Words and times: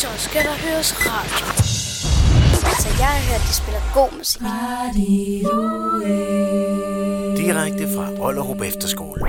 så 0.00 0.06
skal 0.16 0.42
der 0.42 0.56
høres 0.66 0.94
radio. 0.98 1.46
Altså, 2.70 2.88
jeg 2.98 3.06
har 3.06 3.22
hørt, 3.30 3.40
de 3.48 3.54
spiller 3.54 3.80
god 3.94 4.18
musik. 4.18 4.40
Direkte 7.36 7.94
fra 7.94 8.26
Ollerup 8.26 8.62
Efterskole. 8.62 9.20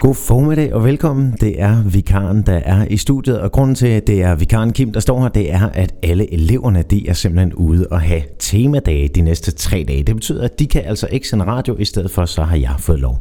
God 0.00 0.14
formiddag 0.14 0.74
og 0.74 0.84
velkommen. 0.84 1.36
Det 1.40 1.62
er 1.62 1.82
vikaren, 1.82 2.42
der 2.42 2.56
er 2.56 2.86
i 2.90 2.96
studiet, 2.96 3.40
og 3.40 3.52
grunden 3.52 3.74
til, 3.74 3.86
at 3.86 4.06
det 4.06 4.22
er 4.22 4.34
vikaren 4.34 4.72
Kim, 4.72 4.92
der 4.92 5.00
står 5.00 5.22
her, 5.22 5.28
det 5.28 5.52
er, 5.52 5.68
at 5.68 5.94
alle 6.02 6.32
eleverne, 6.32 6.82
de 6.82 7.08
er 7.08 7.12
simpelthen 7.12 7.54
ude 7.54 7.86
og 7.90 8.00
have 8.00 8.22
temadage 8.38 9.08
de 9.08 9.20
næste 9.20 9.50
tre 9.50 9.84
dage. 9.88 10.02
Det 10.02 10.14
betyder, 10.14 10.44
at 10.44 10.58
de 10.58 10.66
kan 10.66 10.82
altså 10.84 11.08
ikke 11.10 11.28
sende 11.28 11.44
radio, 11.44 11.76
i 11.76 11.84
stedet 11.84 12.10
for 12.10 12.24
så 12.24 12.42
har 12.42 12.56
jeg 12.56 12.74
fået 12.78 13.00
lov. 13.00 13.18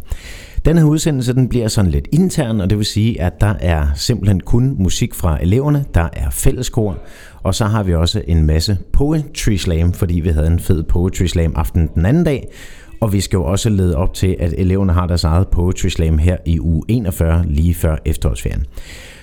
Den 0.68 0.78
her 0.78 0.86
udsendelse 0.86 1.34
den 1.34 1.50
bliver 1.50 1.68
sådan 1.68 1.92
lidt 1.92 2.08
intern, 2.12 2.62
og 2.62 2.70
det 2.70 2.78
vil 2.78 2.86
sige, 2.86 3.22
at 3.22 3.42
der 3.42 3.54
er 3.60 3.88
simpelthen 3.96 4.40
kun 4.40 4.76
musik 4.80 5.16
fra 5.16 5.38
eleverne, 5.42 5.86
der 5.94 6.10
er 6.14 6.30
fælleskor, 6.30 6.98
og 7.44 7.56
så 7.56 7.66
har 7.66 7.84
vi 7.84 7.96
også 7.96 8.22
en 8.28 8.46
masse 8.46 8.78
poetry 8.94 9.56
slam, 9.56 9.94
fordi 9.94 10.20
vi 10.20 10.30
havde 10.30 10.48
en 10.48 10.60
fed 10.60 10.84
poetry 10.84 11.26
slam 11.26 11.54
aften 11.56 11.90
den 11.96 12.06
anden 12.06 12.24
dag, 12.24 12.48
og 13.02 13.14
vi 13.14 13.22
skal 13.22 13.38
jo 13.38 13.44
også 13.44 13.70
lede 13.70 13.96
op 13.96 14.14
til, 14.14 14.36
at 14.40 14.54
eleverne 14.58 14.94
har 14.94 15.08
deres 15.08 15.24
eget 15.24 15.48
poetry 15.48 15.88
slam 15.88 16.18
her 16.18 16.38
i 16.46 16.60
uge 16.60 16.84
41, 16.88 17.46
lige 17.48 17.74
før 17.74 17.98
efterårsferien. 18.06 18.66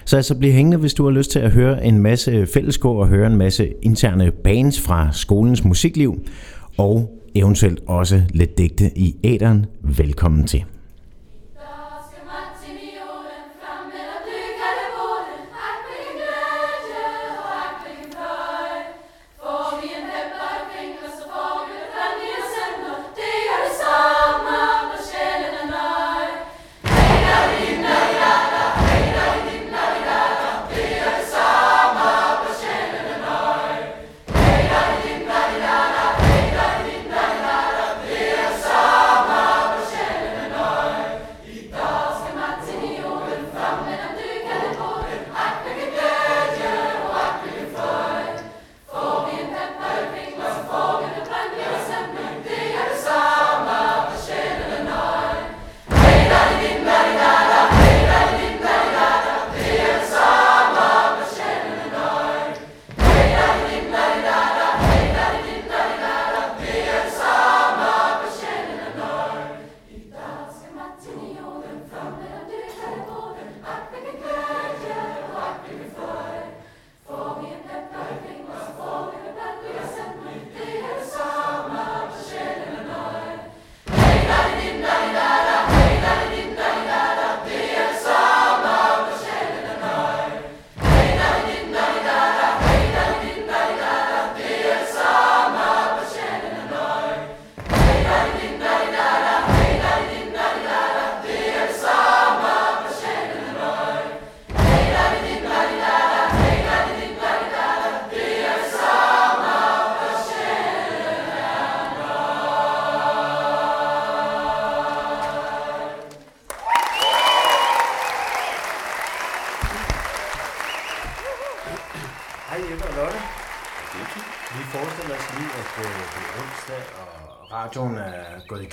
Så 0.04 0.16
altså 0.16 0.38
bliv 0.38 0.52
hængende, 0.52 0.76
hvis 0.76 0.94
du 0.94 1.04
har 1.04 1.10
lyst 1.10 1.30
til 1.30 1.38
at 1.38 1.50
høre 1.50 1.84
en 1.84 1.98
masse 1.98 2.46
fælleskor 2.46 3.00
og 3.00 3.08
høre 3.08 3.26
en 3.26 3.36
masse 3.36 3.72
interne 3.82 4.30
bands 4.44 4.80
fra 4.80 5.08
skolens 5.12 5.64
musikliv, 5.64 6.20
og 6.78 7.20
eventuelt 7.34 7.80
også 7.86 8.22
lidt 8.30 8.58
digte 8.58 8.98
i 8.98 9.16
æderen. 9.24 9.66
Velkommen 9.82 10.46
til. 10.46 10.64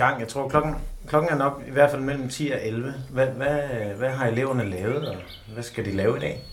Gang. 0.05 0.19
Jeg 0.19 0.27
tror, 0.27 0.49
klokken, 0.49 0.75
klokken 1.07 1.31
er 1.31 1.37
nok 1.37 1.63
i 1.67 1.71
hvert 1.71 1.91
fald 1.91 2.01
mellem 2.01 2.29
10 2.29 2.49
og 2.49 2.67
11. 2.67 2.93
Hvad, 3.09 3.27
hvad, 3.27 3.59
hvad 3.97 4.09
har 4.09 4.27
eleverne 4.27 4.69
lavet, 4.69 5.07
og 5.07 5.15
hvad 5.53 5.63
skal 5.63 5.85
de 5.85 5.91
lave 5.91 6.17
i 6.17 6.19
dag? 6.19 6.43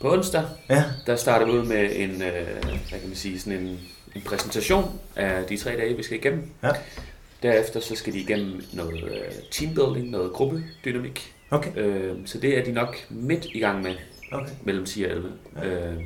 På 0.00 0.12
onsdag, 0.12 0.44
Ja, 0.70 0.84
der 1.06 1.16
starter 1.16 1.46
vi 1.46 1.52
ud 1.52 1.64
med 1.64 1.90
en, 1.92 2.10
øh, 2.10 2.46
hvad 2.62 3.00
kan 3.00 3.08
man 3.08 3.16
sige, 3.16 3.40
sådan 3.40 3.58
en, 3.58 3.80
en 4.14 4.22
præsentation 4.22 5.00
af 5.16 5.44
de 5.44 5.56
tre 5.56 5.70
dage, 5.70 5.96
vi 5.96 6.02
skal 6.02 6.18
igennem. 6.18 6.50
Ja. 6.62 6.70
Derefter 7.42 7.80
så 7.80 7.96
skal 7.96 8.12
de 8.12 8.18
igennem 8.18 8.62
noget 8.72 9.04
øh, 9.04 9.32
teambuilding, 9.50 10.10
noget 10.10 10.32
gruppedynamik. 10.32 11.34
okay. 11.50 11.70
Øh, 11.76 12.16
så 12.26 12.38
det 12.38 12.58
er 12.58 12.64
de 12.64 12.72
nok 12.72 12.96
midt 13.10 13.44
i 13.44 13.58
gang 13.58 13.82
med, 13.82 13.94
okay. 14.32 14.52
mellem 14.64 14.84
10 14.84 15.02
og 15.04 15.10
11, 15.10 15.32
øh, 15.64 16.04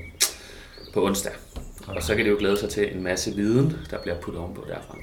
på 0.94 1.06
onsdag. 1.06 1.32
Og 1.86 2.02
så 2.02 2.14
kan 2.14 2.24
de 2.24 2.30
jo 2.30 2.36
glæde 2.38 2.58
sig 2.58 2.68
til 2.68 2.96
en 2.96 3.02
masse 3.02 3.34
viden, 3.34 3.76
der 3.90 3.98
bliver 4.02 4.20
puttet 4.20 4.42
ovenpå 4.42 4.64
derfra. 4.68 4.98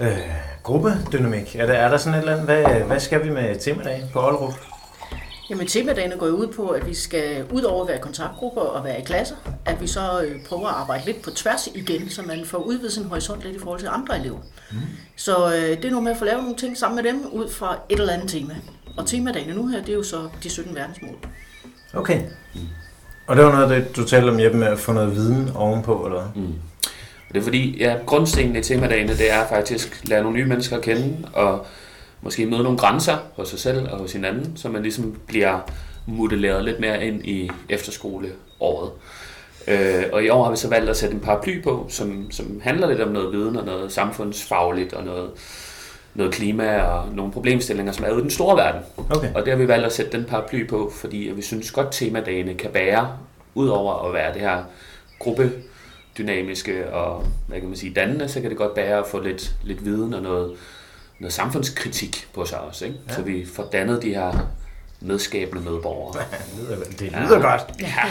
Øh, 0.00 0.18
gruppedynamik. 0.62 1.56
Er 1.56 1.66
der, 1.66 1.72
er 1.72 1.90
der 1.90 1.96
sådan 1.96 2.14
et 2.14 2.18
eller 2.18 2.32
andet? 2.32 2.46
Hvad, 2.46 2.80
hvad 2.86 3.00
skal 3.00 3.24
vi 3.24 3.30
med 3.30 3.56
temadag 3.60 4.04
på 4.12 4.18
Aalrup? 4.20 4.54
Jamen 5.50 5.66
temadagene 5.66 6.16
går 6.16 6.26
ud 6.26 6.46
på, 6.46 6.68
at 6.68 6.86
vi 6.86 6.94
skal 6.94 7.44
ud 7.52 7.62
over 7.62 7.82
at 7.82 7.88
være 7.88 7.98
kontaktgrupper 7.98 8.60
og 8.60 8.84
være 8.84 9.00
i 9.00 9.04
klasser, 9.04 9.34
at 9.64 9.80
vi 9.80 9.86
så 9.86 10.22
øh, 10.22 10.44
prøver 10.48 10.68
at 10.68 10.74
arbejde 10.74 11.06
lidt 11.06 11.22
på 11.22 11.30
tværs 11.30 11.68
igen, 11.74 12.10
så 12.10 12.22
man 12.22 12.44
får 12.44 12.58
udvidet 12.58 12.92
sin 12.92 13.04
horisont 13.04 13.42
lidt 13.42 13.56
i 13.56 13.58
forhold 13.58 13.80
til 13.80 13.88
andre 13.92 14.18
elever. 14.18 14.38
Mm. 14.70 14.76
Så 15.16 15.46
øh, 15.46 15.76
det 15.76 15.84
er 15.84 15.90
noget 15.90 16.04
med 16.04 16.12
at 16.12 16.18
få 16.18 16.24
lavet 16.24 16.42
nogle 16.42 16.56
ting 16.56 16.78
sammen 16.78 17.04
med 17.04 17.12
dem 17.12 17.26
ud 17.32 17.50
fra 17.50 17.78
et 17.88 18.00
eller 18.00 18.12
andet 18.12 18.28
tema. 18.28 18.56
Og 18.96 19.06
temadagene 19.06 19.54
nu 19.54 19.66
her, 19.66 19.80
det 19.80 19.88
er 19.88 19.94
jo 19.94 20.02
så 20.02 20.28
de 20.42 20.50
17 20.50 20.74
verdensmål. 20.74 21.16
Okay. 21.94 22.22
Og 23.26 23.36
det 23.36 23.44
var 23.44 23.52
noget 23.52 23.72
af 23.72 23.82
det, 23.82 23.96
du 23.96 24.04
talte 24.04 24.30
om, 24.30 24.40
Jeppe, 24.40 24.58
med 24.58 24.66
at 24.66 24.78
få 24.78 24.92
noget 24.92 25.14
viden 25.14 25.50
ovenpå, 25.54 26.04
eller 26.04 26.20
hvad? 26.20 26.42
Mm. 26.42 26.54
Og 27.30 27.34
det 27.34 27.40
er 27.40 27.44
fordi, 27.44 27.78
ja, 27.78 27.96
grundstenen 28.06 28.56
i 28.56 28.62
temadagene, 28.62 29.12
det 29.12 29.32
er 29.32 29.46
faktisk 29.48 30.00
at 30.02 30.08
lære 30.08 30.22
nogle 30.22 30.38
nye 30.38 30.46
mennesker 30.46 30.76
at 30.76 30.82
kende, 30.82 31.16
og 31.32 31.66
måske 32.22 32.46
møde 32.46 32.62
nogle 32.62 32.78
grænser 32.78 33.16
hos 33.36 33.48
sig 33.48 33.58
selv 33.58 33.88
og 33.90 33.98
hos 33.98 34.12
hinanden, 34.12 34.56
så 34.56 34.68
man 34.68 34.82
ligesom 34.82 35.16
bliver 35.26 35.58
modelleret 36.06 36.64
lidt 36.64 36.80
mere 36.80 37.06
ind 37.06 37.24
i 37.24 37.50
efterskoleåret. 37.68 38.90
Øh, 39.68 40.04
og 40.12 40.24
i 40.24 40.28
år 40.28 40.44
har 40.44 40.50
vi 40.50 40.56
så 40.56 40.68
valgt 40.68 40.90
at 40.90 40.96
sætte 40.96 41.14
en 41.14 41.20
paraply 41.20 41.62
på, 41.62 41.86
som, 41.88 42.30
som 42.30 42.60
handler 42.64 42.88
lidt 42.88 43.00
om 43.00 43.08
noget 43.08 43.32
viden 43.32 43.56
og 43.56 43.66
noget 43.66 43.92
samfundsfagligt 43.92 44.92
og 44.92 45.04
noget, 45.04 45.30
noget 46.14 46.32
klima 46.32 46.82
og 46.82 47.14
nogle 47.14 47.32
problemstillinger, 47.32 47.92
som 47.92 48.04
er 48.04 48.10
ude 48.10 48.18
i 48.18 48.22
den 48.22 48.30
store 48.30 48.56
verden. 48.56 48.80
Okay. 49.10 49.34
Og 49.34 49.44
det 49.44 49.52
har 49.52 49.58
vi 49.58 49.68
valgt 49.68 49.86
at 49.86 49.92
sætte 49.92 50.12
den 50.12 50.24
paraply 50.24 50.68
på, 50.68 50.92
fordi 50.94 51.32
vi 51.34 51.42
synes 51.42 51.70
godt 51.70 51.88
temadagene 51.90 52.54
kan 52.54 52.70
bære, 52.70 53.16
ud 53.54 53.68
over 53.68 54.08
at 54.08 54.14
være 54.14 54.32
det 54.32 54.40
her 54.40 54.64
gruppedynamiske 56.16 56.92
og 56.92 57.26
hvad 57.46 57.60
kan 57.60 57.68
man 57.68 57.78
sige, 57.78 57.94
dannende, 57.94 58.28
så 58.28 58.40
kan 58.40 58.50
det 58.50 58.58
godt 58.58 58.74
bære 58.74 58.98
at 58.98 59.06
få 59.06 59.20
lidt, 59.20 59.54
lidt 59.62 59.84
viden 59.84 60.14
og 60.14 60.22
noget, 60.22 60.56
noget 61.18 61.32
samfundskritik 61.32 62.28
på 62.34 62.44
sig 62.44 62.60
også. 62.60 62.84
Ikke? 62.84 62.98
Ja. 63.08 63.14
Så 63.14 63.22
vi 63.22 63.46
får 63.46 63.68
dannet 63.72 64.02
de 64.02 64.14
her 64.14 64.48
medskabende 65.00 65.62
medborgere. 65.62 66.22
Det 66.56 66.58
lyder, 66.68 66.84
det 66.84 67.00
lyder 67.12 67.38
Ja. 67.38 67.50
godt. 67.50 67.62
Ja. 67.80 68.04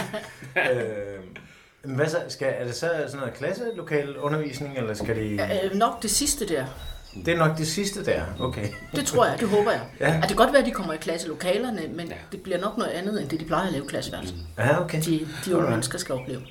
øh, 0.73 1.19
men 1.83 1.95
hvad 1.95 2.07
så, 2.07 2.17
skal, 2.27 2.53
er 2.57 2.65
det 2.65 2.75
så 2.75 2.89
sådan 3.07 3.19
noget 3.19 3.33
klasselokal 3.33 4.17
undervisning, 4.17 4.77
eller 4.77 4.93
skal 4.93 5.15
de... 5.15 5.49
Øh, 5.63 5.75
nok 5.75 6.01
det 6.01 6.11
sidste 6.11 6.47
der. 6.47 6.65
Det 7.25 7.33
er 7.33 7.37
nok 7.37 7.57
det 7.57 7.67
sidste 7.67 8.05
der, 8.05 8.21
okay. 8.39 8.67
Det 8.95 9.05
tror 9.05 9.25
jeg, 9.25 9.39
det 9.39 9.47
håber 9.49 9.71
jeg. 9.71 9.81
Ja. 9.99 10.07
Ja. 10.09 10.15
At 10.15 10.21
det 10.21 10.27
kan 10.29 10.37
godt 10.37 10.53
være, 10.53 10.61
at 10.61 10.65
de 10.65 10.71
kommer 10.71 10.93
i 10.93 10.97
klasselokalerne, 10.97 11.81
men 11.95 12.07
Ja. 12.07 12.13
ja. 12.13 12.19
det 12.31 12.41
bliver 12.41 12.59
nok 12.61 12.77
noget 12.77 12.91
andet, 12.91 13.21
end 13.21 13.29
det 13.29 13.39
de 13.39 13.45
plejer 13.45 13.67
at 13.67 13.71
lave 13.73 13.85
i 13.85 13.87
klasseværelset. 13.87 14.35
Ja, 14.57 14.81
okay. 14.81 14.97
De, 15.01 15.03
de 15.11 15.19
unge 15.45 15.55
Alright. 15.55 15.69
mennesker 15.69 15.97
skal 15.97 16.15
opleve. 16.15 16.41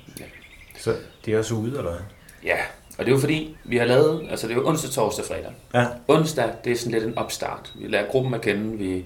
Så 0.79 0.95
de 1.25 1.33
er 1.33 1.37
også 1.37 1.53
ude, 1.53 1.67
eller 1.67 1.81
hvad? 1.81 1.99
ja, 2.43 2.57
og 2.97 3.05
det 3.05 3.11
er 3.11 3.15
jo 3.15 3.19
fordi, 3.19 3.57
vi 3.63 3.77
har 3.77 3.85
lavet, 3.85 4.27
altså 4.29 4.47
det 4.47 4.53
er 4.53 4.57
jo 4.57 4.67
onsdag, 4.67 4.91
torsdag, 4.91 5.25
fredag. 5.25 5.51
Ja, 5.73 5.85
Onsdag, 6.07 6.49
det 6.63 6.71
er 6.71 6.77
sådan 6.77 6.91
lidt 6.91 7.03
en 7.03 7.17
opstart. 7.17 7.73
Vi 7.75 7.87
lærer 7.87 8.07
gruppen 8.07 8.33
at 8.33 8.41
kende, 8.41 8.77
vi 8.77 9.05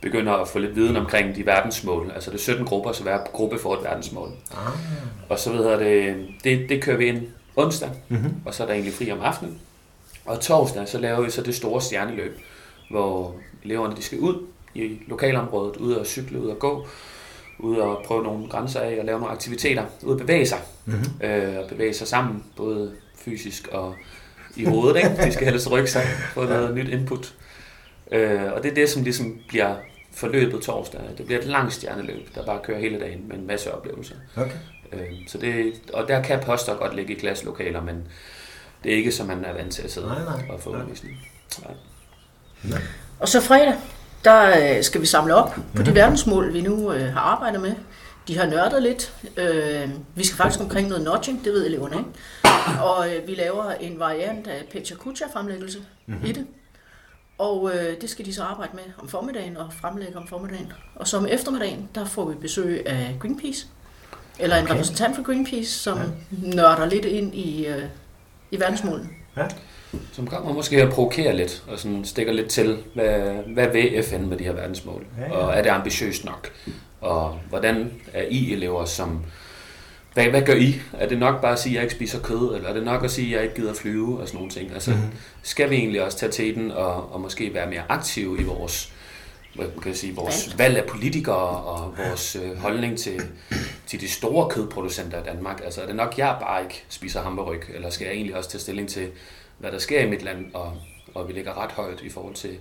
begynder 0.00 0.32
at 0.32 0.48
få 0.48 0.58
lidt 0.58 0.76
viden 0.76 0.96
omkring 0.96 1.36
de 1.36 1.46
verdensmål. 1.46 2.12
Altså 2.14 2.30
det 2.30 2.36
er 2.36 2.42
17 2.42 2.64
grupper, 2.64 2.92
så 2.92 3.02
hver 3.02 3.18
gruppe 3.32 3.58
får 3.58 3.74
et 3.76 3.84
verdensmål. 3.84 4.28
Ah. 4.50 4.72
Og 5.28 5.38
så 5.38 5.52
ved 5.52 5.68
jeg, 5.68 5.78
det, 5.78 6.26
det, 6.44 6.68
det 6.68 6.82
kører 6.82 6.96
vi 6.96 7.06
ind 7.06 7.26
onsdag, 7.56 7.90
mm-hmm. 8.08 8.34
og 8.44 8.54
så 8.54 8.62
er 8.62 8.66
der 8.66 8.74
egentlig 8.74 8.94
fri 8.94 9.10
om 9.10 9.20
aftenen. 9.20 9.58
Og 10.24 10.40
torsdag, 10.40 10.88
så 10.88 10.98
laver 10.98 11.20
vi 11.20 11.30
så 11.30 11.42
det 11.42 11.54
store 11.54 11.82
stjerneløb, 11.82 12.38
hvor 12.90 13.34
eleverne 13.64 13.96
de 13.96 14.02
skal 14.02 14.18
ud 14.18 14.46
i 14.74 14.98
lokalområdet, 15.06 15.76
ud 15.76 15.92
og 15.92 16.06
cykle, 16.06 16.40
ud 16.40 16.48
og 16.48 16.58
gå, 16.58 16.86
ud 17.58 17.76
og 17.76 18.02
prøve 18.06 18.22
nogle 18.22 18.48
grænser 18.48 18.80
af 18.80 18.96
og 18.98 19.04
lave 19.04 19.18
nogle 19.18 19.32
aktiviteter, 19.34 19.84
ud 20.02 20.12
og 20.12 20.18
bevæge 20.18 20.46
sig. 20.46 20.58
Mm-hmm. 20.88 21.26
Øh, 21.26 21.58
og 21.58 21.68
bevæge 21.68 21.94
sig 21.94 22.08
sammen, 22.08 22.44
både 22.56 22.92
fysisk 23.24 23.68
og 23.72 23.94
i 24.56 24.64
hovedet. 24.64 24.96
Ikke? 24.96 25.22
De 25.24 25.32
skal 25.32 25.46
helst 25.46 25.70
rykke 25.70 25.90
sig, 25.90 26.02
få 26.34 26.44
noget 26.44 26.74
nyt 26.74 26.88
input. 26.88 27.34
Øh, 28.12 28.52
og 28.52 28.62
det 28.62 28.70
er 28.70 28.74
det, 28.74 28.90
som 28.90 29.02
ligesom 29.02 29.40
bliver 29.48 29.74
forløbet 30.12 30.62
torsdag. 30.62 31.00
Det 31.18 31.26
bliver 31.26 31.40
et 31.40 31.46
langt 31.46 31.72
stjerneløb, 31.72 32.34
der 32.34 32.44
bare 32.46 32.58
kører 32.64 32.78
hele 32.78 33.00
dagen 33.00 33.28
med 33.28 33.36
en 33.36 33.46
masse 33.46 33.74
oplevelser. 33.74 34.14
Okay. 34.36 34.56
Øh, 34.92 35.00
så 35.26 35.38
det, 35.38 35.72
og 35.92 36.08
der 36.08 36.22
kan 36.22 36.40
poster 36.40 36.76
godt 36.76 36.96
ligge 36.96 37.14
i 37.14 37.18
klasselokaler, 37.18 37.82
men 37.82 38.08
det 38.84 38.92
er 38.92 38.96
ikke, 38.96 39.12
som 39.12 39.26
man 39.26 39.44
er 39.44 39.52
vant 39.52 39.72
til 39.72 39.82
at 39.82 39.90
sidde 39.90 40.06
Nej, 40.06 40.24
nej. 40.24 40.44
og 40.50 40.60
få 40.60 40.70
Nej. 40.70 40.80
undervisning. 40.80 41.16
Nej. 42.62 42.80
Og 43.20 43.28
så 43.28 43.40
fredag, 43.40 43.74
der 44.24 44.76
øh, 44.76 44.84
skal 44.84 45.00
vi 45.00 45.06
samle 45.06 45.34
op 45.34 45.56
på 45.76 45.82
de 45.82 45.94
verdensmål, 45.94 46.52
vi 46.54 46.60
nu 46.60 46.92
øh, 46.92 47.12
har 47.12 47.20
arbejdet 47.20 47.60
med. 47.60 47.74
De 48.28 48.38
har 48.38 48.46
nørdet 48.46 48.82
lidt. 48.82 49.14
Øh, 49.36 49.90
vi 50.14 50.24
skal 50.26 50.36
faktisk 50.36 50.60
omkring 50.60 50.88
noget 50.88 51.04
nudging, 51.04 51.44
det 51.44 51.52
ved 51.52 51.66
eleverne 51.66 51.96
ikke. 51.98 52.10
Og 52.82 53.14
øh, 53.14 53.26
vi 53.26 53.34
laver 53.34 53.70
en 53.70 53.98
variant 53.98 54.46
af 54.46 54.64
Pecha 54.72 54.94
Kucha 54.94 55.24
fremlæggelse 55.32 55.78
mm-hmm. 56.06 56.26
i 56.26 56.32
det. 56.32 56.46
Og 57.38 57.70
øh, 57.74 58.00
det 58.00 58.10
skal 58.10 58.24
de 58.24 58.34
så 58.34 58.42
arbejde 58.42 58.72
med 58.74 58.82
om 58.98 59.08
formiddagen 59.08 59.56
og 59.56 59.72
fremlægge 59.80 60.16
om 60.16 60.28
formiddagen. 60.28 60.72
Og 60.94 61.08
så 61.08 61.16
om 61.16 61.26
eftermiddagen, 61.30 61.88
der 61.94 62.04
får 62.04 62.24
vi 62.24 62.34
besøg 62.34 62.86
af 62.86 63.16
Greenpeace. 63.20 63.66
Eller 64.38 64.56
en 64.56 64.62
Okay. 64.62 64.72
repræsentant 64.74 65.16
for 65.16 65.22
Greenpeace, 65.22 65.70
som 65.70 65.98
ja. 65.98 66.04
nørder 66.56 66.86
lidt 66.86 67.04
ind 67.04 67.34
i, 67.34 67.66
øh, 67.66 67.82
i 68.50 68.60
verdensmålene. 68.60 69.08
Som 70.12 70.26
kommer 70.26 70.52
måske 70.52 70.82
at 70.82 70.92
provokere 70.92 71.36
lidt, 71.36 71.62
og 71.68 71.78
sådan 71.78 72.04
stikker 72.04 72.32
lidt 72.32 72.48
til, 72.48 72.78
hvad, 72.94 73.18
hvad 73.54 73.68
vil 73.68 74.02
FN 74.02 74.26
med 74.26 74.36
de 74.38 74.44
her 74.44 74.52
verdensmål? 74.52 75.06
Ja, 75.18 75.24
ja. 75.24 75.32
Og 75.32 75.54
er 75.54 75.62
det 75.62 75.70
ambitiøst 75.70 76.24
nok? 76.24 76.50
Og 77.00 77.40
hvordan 77.48 77.92
er 78.12 78.24
I 78.30 78.52
elever 78.52 78.84
som... 78.84 79.24
Hvad, 80.14 80.26
hvad 80.26 80.42
gør 80.42 80.54
I? 80.54 80.80
Er 80.92 81.08
det 81.08 81.18
nok 81.18 81.40
bare 81.40 81.52
at 81.52 81.58
sige, 81.58 81.72
at 81.72 81.74
jeg 81.74 81.82
ikke 81.82 81.94
spiser 81.94 82.22
kød? 82.22 82.54
Eller 82.54 82.68
er 82.68 82.72
det 82.72 82.82
nok 82.82 83.04
at 83.04 83.10
sige, 83.10 83.26
at 83.26 83.32
jeg 83.32 83.42
ikke 83.42 83.54
gider 83.54 83.74
flyve? 83.74 84.20
Og 84.20 84.28
sådan 84.28 84.38
nogle 84.38 84.50
ting. 84.50 84.72
Altså, 84.72 84.90
mm-hmm. 84.90 85.12
skal 85.42 85.70
vi 85.70 85.76
egentlig 85.76 86.02
også 86.02 86.18
tage 86.18 86.32
teten 86.32 86.70
og, 86.70 87.12
og 87.12 87.20
måske 87.20 87.54
være 87.54 87.70
mere 87.70 87.82
aktive 87.88 88.40
i 88.40 88.42
vores, 88.42 88.92
hvad 89.54 89.66
kan 89.82 89.90
jeg 89.90 89.96
sige, 89.96 90.14
vores 90.14 90.58
valg 90.58 90.76
af 90.76 90.84
politikere 90.84 91.64
og 91.64 91.94
vores 92.08 92.36
øh, 92.36 92.56
holdning 92.56 92.98
til, 92.98 93.20
til 93.86 94.00
de 94.00 94.08
store 94.08 94.48
kødproducenter 94.50 95.20
i 95.20 95.24
Danmark? 95.24 95.60
Altså, 95.64 95.82
er 95.82 95.86
det 95.86 95.96
nok, 95.96 96.18
jeg 96.18 96.36
bare 96.40 96.62
ikke 96.62 96.84
spiser 96.88 97.22
hamburg? 97.22 97.56
Eller 97.74 97.90
skal 97.90 98.04
jeg 98.04 98.14
egentlig 98.14 98.36
også 98.36 98.50
tage 98.50 98.60
stilling 98.60 98.88
til, 98.88 99.08
hvad 99.58 99.72
der 99.72 99.78
sker 99.78 100.00
i 100.00 100.10
mit 100.10 100.22
land, 100.22 100.54
og, 100.54 100.76
og 101.14 101.28
vi 101.28 101.32
ligger 101.32 101.62
ret 101.62 101.72
højt 101.72 102.00
i 102.02 102.10
forhold 102.10 102.34
til, 102.34 102.58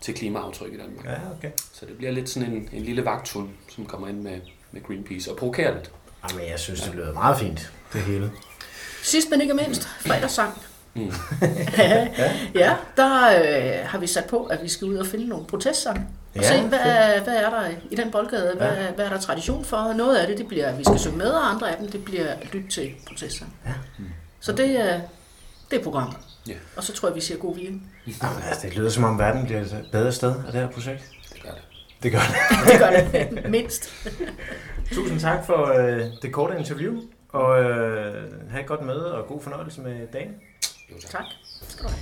til 0.00 0.14
klimaaftryk 0.14 0.72
i 0.72 0.76
Danmark. 0.76 1.04
Ja, 1.04 1.16
okay. 1.38 1.50
Så 1.72 1.86
det 1.86 1.96
bliver 1.96 2.12
lidt 2.12 2.28
sådan 2.28 2.52
en, 2.52 2.68
en 2.72 2.82
lille 2.82 3.04
vagthund, 3.04 3.48
som 3.74 3.86
kommer 3.86 4.08
ind 4.08 4.20
med, 4.20 4.40
med 4.72 4.82
Greenpeace 4.82 5.30
og 5.30 5.36
provokerer 5.36 5.74
lidt. 5.74 5.90
Jamen, 6.30 6.48
jeg 6.50 6.58
synes, 6.58 6.80
det 6.80 6.94
lyder 6.94 7.12
meget 7.12 7.38
fint, 7.38 7.72
det 7.92 8.00
hele. 8.00 8.30
Sidst 9.02 9.30
men 9.30 9.40
ikke 9.40 9.54
mindst, 9.54 9.88
fredagssang. 10.00 10.62
Mm. 10.94 11.12
ja, 12.54 12.76
der 12.96 13.26
øh, 13.28 13.88
har 13.88 13.98
vi 13.98 14.06
sat 14.06 14.24
på, 14.24 14.44
at 14.44 14.62
vi 14.62 14.68
skal 14.68 14.86
ud 14.86 14.96
og 14.96 15.06
finde 15.06 15.28
nogle 15.28 15.46
protestsange. 15.46 16.06
Og 16.34 16.42
Ja, 16.42 16.48
se, 16.48 16.60
hvad, 16.68 16.78
er, 16.78 17.22
hvad 17.24 17.36
er 17.36 17.50
der 17.50 17.68
i 17.90 17.94
den 17.94 18.10
boldgade? 18.10 18.52
Hvad, 18.56 18.66
Ja. 18.76 18.90
hvad 18.92 19.04
er 19.04 19.08
der 19.10 19.20
tradition 19.20 19.64
for? 19.64 19.92
Noget 19.92 20.16
af 20.16 20.26
det, 20.26 20.38
det 20.38 20.48
bliver, 20.48 20.66
at 20.68 20.78
vi 20.78 20.84
skal 20.84 20.98
synge 20.98 21.16
med, 21.16 21.26
og 21.30 21.50
andre 21.50 21.70
af 21.70 21.76
dem, 21.76 21.90
det 21.90 22.04
bliver 22.04 22.28
at 22.28 22.54
lytte 22.54 22.68
til 22.68 22.94
protestsange. 23.08 23.52
Ja. 23.66 23.72
Så 24.40 24.52
det 24.52 24.80
er, 24.80 25.00
det 25.70 25.78
er 25.78 25.82
programmet. 25.82 26.16
Ja. 26.48 26.54
Og 26.76 26.84
så 26.84 26.92
tror 26.92 27.08
jeg, 27.08 27.16
vi 27.16 27.20
ser 27.20 27.36
god 27.36 27.54
weekend. 27.56 27.80
Jamen, 28.06 28.42
altså, 28.48 28.66
det 28.66 28.76
lyder 28.76 28.90
som 28.90 29.04
om 29.04 29.18
verden 29.18 29.44
bliver 29.44 29.60
et 29.60 29.88
bedre 29.92 30.12
sted 30.12 30.34
af 30.46 30.52
det 30.52 30.60
her 30.60 30.70
projekt. 30.70 31.10
Det 31.32 31.42
gør 31.42 31.50
det. 31.50 31.62
Det 32.02 32.12
gør 32.12 32.18
det. 32.18 32.34
det 32.72 32.78
gør 32.78 32.90
det, 32.90 33.50
mindst. 33.50 33.92
Tusind 34.92 35.20
tak 35.20 35.46
for 35.46 35.66
øh, 35.66 36.00
det 36.22 36.32
korte 36.32 36.58
interview, 36.58 37.00
og 37.28 37.62
øh, 37.62 38.50
have 38.50 38.60
et 38.60 38.66
godt 38.66 38.82
møde 38.82 39.14
og 39.14 39.26
god 39.26 39.42
fornøjelse 39.42 39.80
med 39.80 40.06
dagen. 40.12 40.30
Jo, 40.90 41.00
tak. 41.00 41.10
tak. 41.10 41.24
Skal 41.68 41.84
du 41.84 41.88
have. 41.88 42.00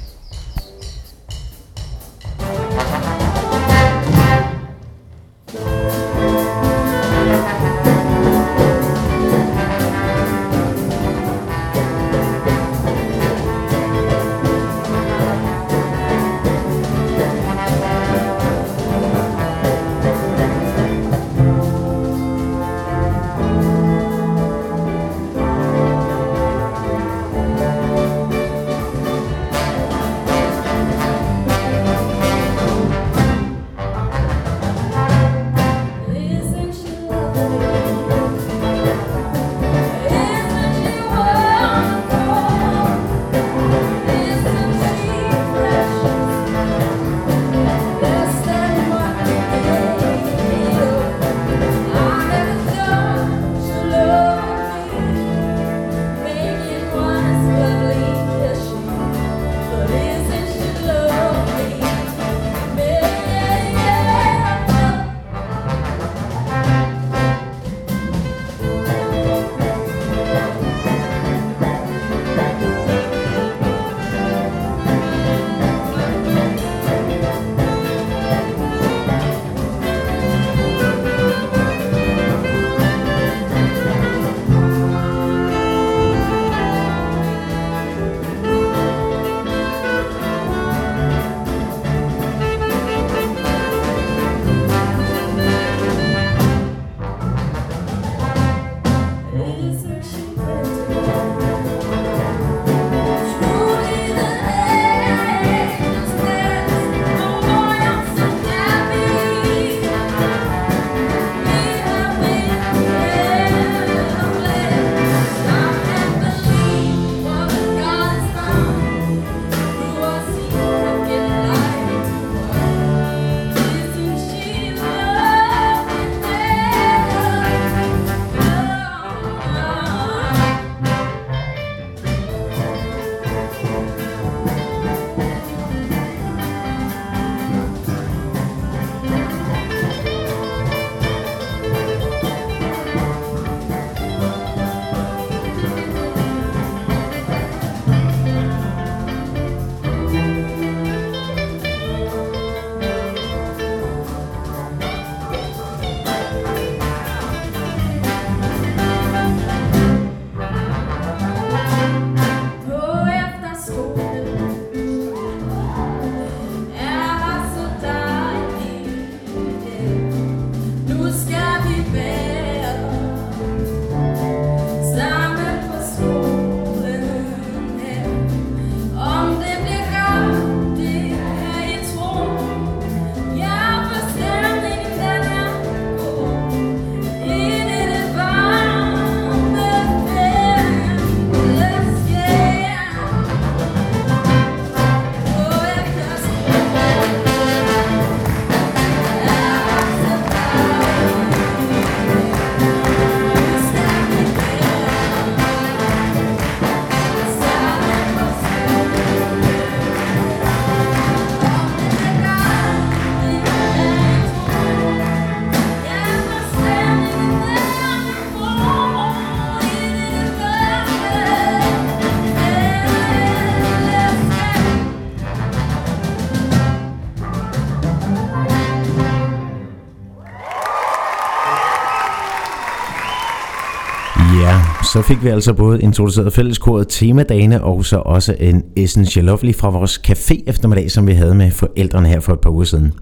så 234.95 235.03
fik 235.03 235.25
vi 235.25 235.29
altså 235.29 235.53
både 235.53 235.81
introduceret 235.81 236.33
fælleskoret 236.33 236.87
Temadagene 236.89 237.65
og 237.65 237.85
så 237.85 237.97
også 237.97 238.37
en 238.41 238.63
Essential 238.77 239.25
Lovely 239.25 239.55
fra 239.55 239.71
vores 239.71 240.01
café 240.09 240.43
eftermiddag, 240.47 240.91
som 240.91 241.07
vi 241.07 241.13
havde 241.13 241.35
med 241.35 241.51
forældrene 241.51 242.09
her 242.09 242.21
for 242.21 242.33
et 242.33 242.41
par 242.41 242.51
uger 242.51 242.65
siden. 242.65 242.93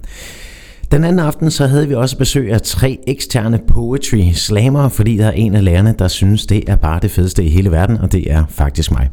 Den 0.92 1.04
anden 1.04 1.18
aften 1.18 1.50
så 1.50 1.66
havde 1.66 1.88
vi 1.88 1.94
også 1.94 2.18
besøg 2.18 2.52
af 2.52 2.62
tre 2.62 2.98
eksterne 3.06 3.60
poetry 3.68 4.30
slammer, 4.34 4.88
fordi 4.88 5.16
der 5.16 5.26
er 5.26 5.32
en 5.32 5.54
af 5.54 5.64
lærerne, 5.64 5.94
der 5.98 6.08
synes, 6.08 6.46
det 6.46 6.64
er 6.66 6.76
bare 6.76 7.00
det 7.02 7.10
fedeste 7.10 7.44
i 7.44 7.48
hele 7.48 7.70
verden, 7.70 7.98
og 7.98 8.12
det 8.12 8.32
er 8.32 8.44
faktisk 8.48 8.90
mig. 8.90 9.10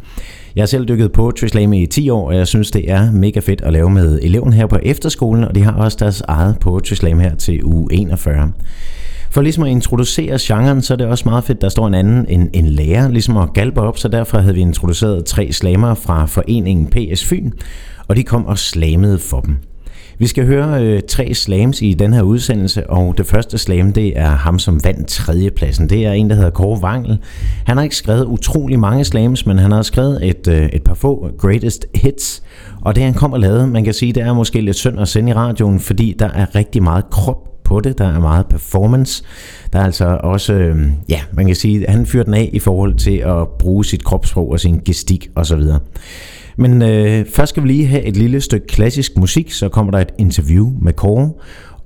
Jeg 0.56 0.62
har 0.62 0.68
selv 0.68 0.88
dykket 0.88 1.12
poetry 1.12 1.46
slam 1.46 1.74
i 1.74 1.86
10 1.86 2.10
år, 2.10 2.28
og 2.28 2.36
jeg 2.36 2.48
synes, 2.48 2.72
det 2.72 2.92
er 2.92 3.12
mega 3.12 3.40
fedt 3.40 3.62
at 3.62 3.74
lave 3.74 3.90
med 3.90 4.20
eleven 4.22 4.54
her 4.54 4.68
på 4.68 4.78
efterskolen, 4.84 5.44
og 5.44 5.56
de 5.56 5.64
har 5.64 5.74
også 5.74 5.98
deres 6.00 6.22
eget 6.28 6.60
poetry 6.60 6.94
slam 6.94 7.20
her 7.20 7.36
til 7.36 7.64
uge 7.64 7.94
41. 7.94 8.52
For 9.32 9.42
ligesom 9.42 9.64
at 9.64 9.70
introducere 9.70 10.38
genren, 10.42 10.82
så 10.82 10.94
er 10.94 10.98
det 10.98 11.08
også 11.08 11.30
meget 11.30 11.44
fedt, 11.44 11.62
der 11.62 11.70
står 11.70 11.88
en 11.88 11.94
anden 11.94 12.26
en, 12.30 12.50
en 12.54 12.66
lærer, 12.66 13.10
ligesom 13.10 13.38
at 13.38 13.54
galpe 13.54 13.82
op, 13.82 13.98
så 13.98 14.08
derfor 14.08 14.38
havde 14.38 14.56
vi 14.56 14.62
introduceret 14.62 15.26
tre 15.26 15.52
slammer 15.52 15.94
fra 15.96 16.26
foreningen 16.26 16.88
PS 16.88 17.26
Fyn, 17.26 17.52
og 18.08 18.16
de 18.16 18.24
kom 18.24 18.46
og 18.46 18.58
slamede 18.58 19.20
for 19.20 19.40
dem. 19.40 19.58
Vi 20.20 20.28
skal 20.28 20.46
høre 20.46 20.84
øh, 20.84 21.02
tre 21.08 21.34
slams 21.34 21.82
i 21.82 21.94
den 21.94 22.14
her 22.14 22.22
udsendelse, 22.22 22.90
og 22.90 23.18
det 23.18 23.26
første 23.26 23.58
slam, 23.58 23.94
det 23.94 24.20
er 24.20 24.30
ham, 24.30 24.60
som 24.60 24.84
vandt 24.84 25.08
tredjepladsen. 25.08 25.90
Det 25.90 26.06
er 26.06 26.12
en, 26.12 26.30
der 26.30 26.36
hedder 26.36 26.50
Kåre 26.50 26.82
Wangel. 26.82 27.18
Han 27.66 27.78
har 27.78 27.84
ikke 27.84 27.96
skrevet 27.96 28.26
utrolig 28.26 28.80
mange 28.80 29.06
slams, 29.06 29.46
men 29.46 29.58
han 29.58 29.72
har 29.72 29.82
skrevet 29.82 30.28
et, 30.28 30.48
øh, 30.48 30.70
et 30.74 30.84
par 30.84 30.94
få 30.94 31.30
greatest 31.38 31.86
hits, 31.96 32.44
og 32.82 32.96
det 32.96 33.04
han 33.04 33.14
kom 33.14 33.34
og 33.34 33.40
lavede, 33.40 33.68
man 33.68 33.84
kan 33.84 33.94
sige, 33.94 34.14
det 34.14 34.24
er 34.24 34.34
måske 34.34 34.62
lidt 34.62 34.78
synd 34.78 35.00
at 35.00 35.08
sende 35.08 35.30
i 35.30 35.34
radioen, 35.34 35.80
fordi 35.80 36.16
der 36.20 36.30
er 36.30 36.56
rigtig 36.56 36.84
meget 36.84 37.10
krop 37.10 37.50
på 37.70 37.80
det, 37.80 37.98
der 37.98 38.08
er 38.08 38.20
meget 38.20 38.46
performance. 38.46 39.24
Der 39.74 39.80
er 39.80 39.84
altså 39.84 40.20
også, 40.24 40.54
øh, 40.54 40.88
ja, 41.10 41.22
man 41.34 41.46
kan 41.46 41.56
sige, 41.56 41.86
han 41.88 42.06
fyrer 42.06 42.24
den 42.24 42.34
af 42.34 42.50
i 42.54 42.60
forhold 42.60 42.96
til 42.96 43.18
at 43.18 43.48
bruge 43.60 43.86
sit 43.86 44.04
kropssprog 44.04 44.52
og 44.52 44.60
sin 44.60 44.82
gestik 44.86 45.30
osv. 45.36 45.62
Men 46.58 46.82
øh, 46.82 47.26
først 47.34 47.50
skal 47.50 47.64
vi 47.64 47.68
lige 47.68 47.88
have 47.88 48.04
et 48.04 48.18
lille 48.18 48.42
stykke 48.42 48.68
klassisk 48.68 49.18
musik, 49.18 49.52
så 49.52 49.70
kommer 49.70 49.92
der 49.92 50.00
et 50.00 50.14
interview 50.18 50.74
med 50.82 50.94
Kåre, 50.94 51.32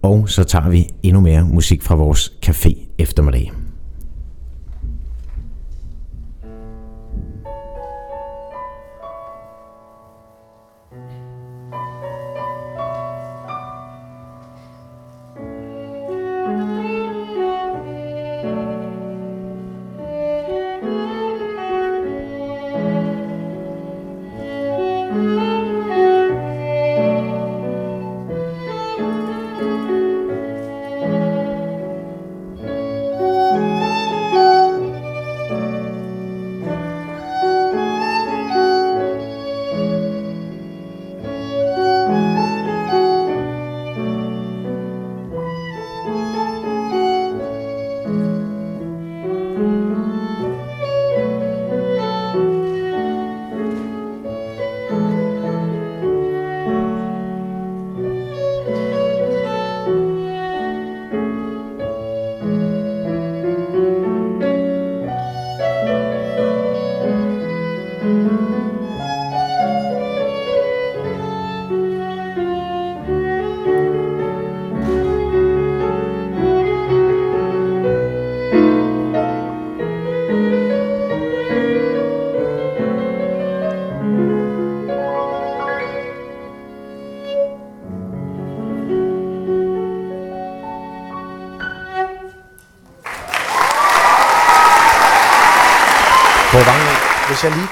og 0.02 0.30
så 0.30 0.44
tager 0.44 0.70
vi 0.70 0.90
endnu 1.04 1.22
mere 1.22 1.44
musik 1.44 1.82
fra 1.82 1.96
vores 1.96 2.34
café 2.46 2.96
eftermiddag. 2.98 3.63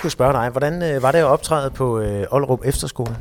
Kunne 0.01 0.11
spørge 0.11 0.33
dig, 0.33 0.49
hvordan 0.49 0.83
øh, 0.83 1.01
var 1.01 1.11
det 1.11 1.19
at 1.19 1.25
optræde 1.25 1.71
på 1.71 1.99
øh, 1.99 2.27
Ollerup 2.31 2.65
Efterskole? 2.65 3.17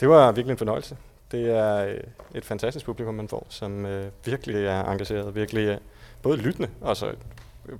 Det 0.00 0.08
var 0.08 0.32
virkelig 0.32 0.52
en 0.52 0.58
fornøjelse. 0.58 0.96
Det 1.32 1.50
er 1.56 1.84
øh, 1.86 1.96
et 2.34 2.44
fantastisk 2.44 2.86
publikum, 2.86 3.14
man 3.14 3.28
får, 3.28 3.46
som 3.48 3.86
øh, 3.86 4.10
virkelig 4.24 4.66
er 4.66 4.84
engageret, 4.84 5.34
virkelig 5.34 5.68
er 5.68 5.78
både 6.22 6.36
lyttende 6.36 6.68
og 6.80 6.96
så 6.96 7.06
øh, 7.68 7.78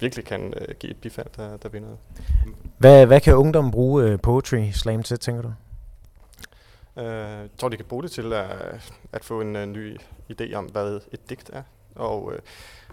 virkelig 0.00 0.24
kan 0.24 0.54
øh, 0.56 0.74
give 0.80 0.90
et 0.90 0.96
bifald, 0.96 1.26
der, 1.36 1.56
der 1.56 1.68
vinder. 1.68 1.88
Hvad, 2.78 3.06
hvad 3.06 3.20
kan 3.20 3.34
ungdommen 3.34 3.70
bruge 3.70 4.04
øh, 4.04 4.18
poetry 4.20 4.70
slam 4.72 5.02
til, 5.02 5.18
tænker 5.18 5.42
du? 5.42 5.52
Øh, 6.96 7.06
Jeg 7.06 7.48
tror, 7.58 7.68
de 7.68 7.76
kan 7.76 7.86
bruge 7.86 8.02
det 8.02 8.10
til 8.10 8.32
at, 8.32 8.46
at 9.12 9.24
få 9.24 9.40
en 9.40 9.56
uh, 9.56 9.62
ny 9.62 9.96
idé 10.32 10.54
om, 10.54 10.64
hvad 10.64 11.00
et 11.12 11.30
digt 11.30 11.50
er, 11.52 11.62
og 11.94 12.32
øh, 12.32 12.38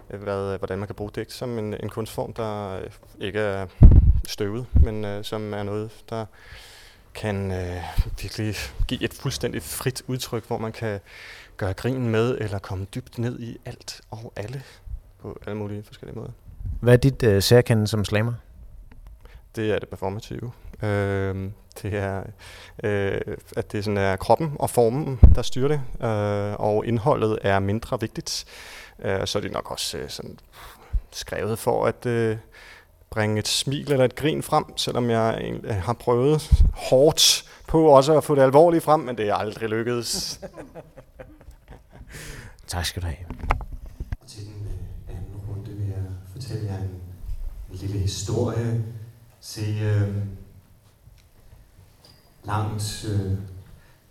hvad, 0.08 0.58
hvordan 0.58 0.78
man 0.78 0.88
kan 0.88 0.94
bruge 0.94 1.10
digt 1.14 1.32
som 1.32 1.58
en, 1.58 1.74
en 1.74 1.88
kunstform, 1.88 2.32
der 2.32 2.80
øh, 2.80 2.90
ikke 3.20 3.38
er 3.38 3.66
støvet, 4.28 4.66
men 4.82 5.04
øh, 5.04 5.24
som 5.24 5.54
er 5.54 5.62
noget, 5.62 5.90
der 6.10 6.26
kan 7.14 7.52
øh, 7.52 7.82
virkelig 8.22 8.54
give 8.88 9.02
et 9.02 9.14
fuldstændig 9.14 9.62
frit 9.62 10.02
udtryk, 10.06 10.46
hvor 10.46 10.58
man 10.58 10.72
kan 10.72 11.00
gøre 11.56 11.72
grin 11.72 12.08
med, 12.08 12.38
eller 12.40 12.58
komme 12.58 12.86
dybt 12.94 13.18
ned 13.18 13.40
i 13.40 13.56
alt 13.64 14.00
og 14.10 14.32
alle 14.36 14.62
på 15.18 15.38
alle 15.46 15.58
mulige 15.58 15.82
forskellige 15.82 16.18
måder. 16.18 16.30
Hvad 16.80 16.92
er 16.92 16.96
dit 16.96 17.22
øh, 17.22 17.42
særkende 17.42 17.86
som 17.86 18.04
slammer? 18.04 18.32
det 19.56 19.72
er 19.72 19.78
det 19.78 19.88
performative. 19.88 20.52
Øh, 20.82 21.50
det 21.82 21.94
er, 21.94 22.22
øh, 22.84 23.20
at 23.56 23.72
det 23.72 23.84
sådan 23.84 23.98
er 23.98 24.16
kroppen 24.16 24.52
og 24.58 24.70
formen, 24.70 25.20
der 25.34 25.42
styrer 25.42 25.68
det, 25.68 25.80
øh, 26.06 26.54
og 26.60 26.86
indholdet 26.86 27.38
er 27.42 27.58
mindre 27.58 28.00
vigtigt. 28.00 28.44
Øh, 28.98 29.26
så 29.26 29.38
er 29.38 29.42
det 29.42 29.52
nok 29.52 29.70
også 29.70 29.98
øh, 29.98 30.10
sådan 30.10 30.38
skrevet 31.12 31.58
for 31.58 31.86
at 31.86 32.06
øh, 32.06 32.36
bringe 33.10 33.38
et 33.38 33.48
smil 33.48 33.92
eller 33.92 34.04
et 34.04 34.14
grin 34.14 34.42
frem, 34.42 34.76
selvom 34.76 35.10
jeg 35.10 35.34
egentlig 35.34 35.74
har 35.74 35.92
prøvet 35.92 36.50
hårdt 36.74 37.44
på 37.68 37.86
også 37.86 38.16
at 38.16 38.24
få 38.24 38.34
det 38.34 38.42
alvorlige 38.42 38.80
frem, 38.80 39.00
men 39.00 39.16
det 39.18 39.28
er 39.28 39.34
aldrig 39.34 39.68
lykkedes. 39.68 40.40
Tak 42.66 42.84
skal 42.86 43.02
du 43.02 43.06
have. 43.06 43.16
Til 44.26 44.44
den 44.46 44.66
øh, 45.08 45.16
anden 45.16 45.40
runde 45.48 45.70
vil 45.70 45.86
jeg 45.88 46.02
fortælle 46.32 46.64
jer 46.66 46.78
en, 46.78 46.84
en 47.70 47.76
lille 47.76 47.98
historie. 47.98 48.84
Se, 49.40 49.60
øh, 49.82 50.14
langt, 52.44 53.06
øh, 53.08 53.32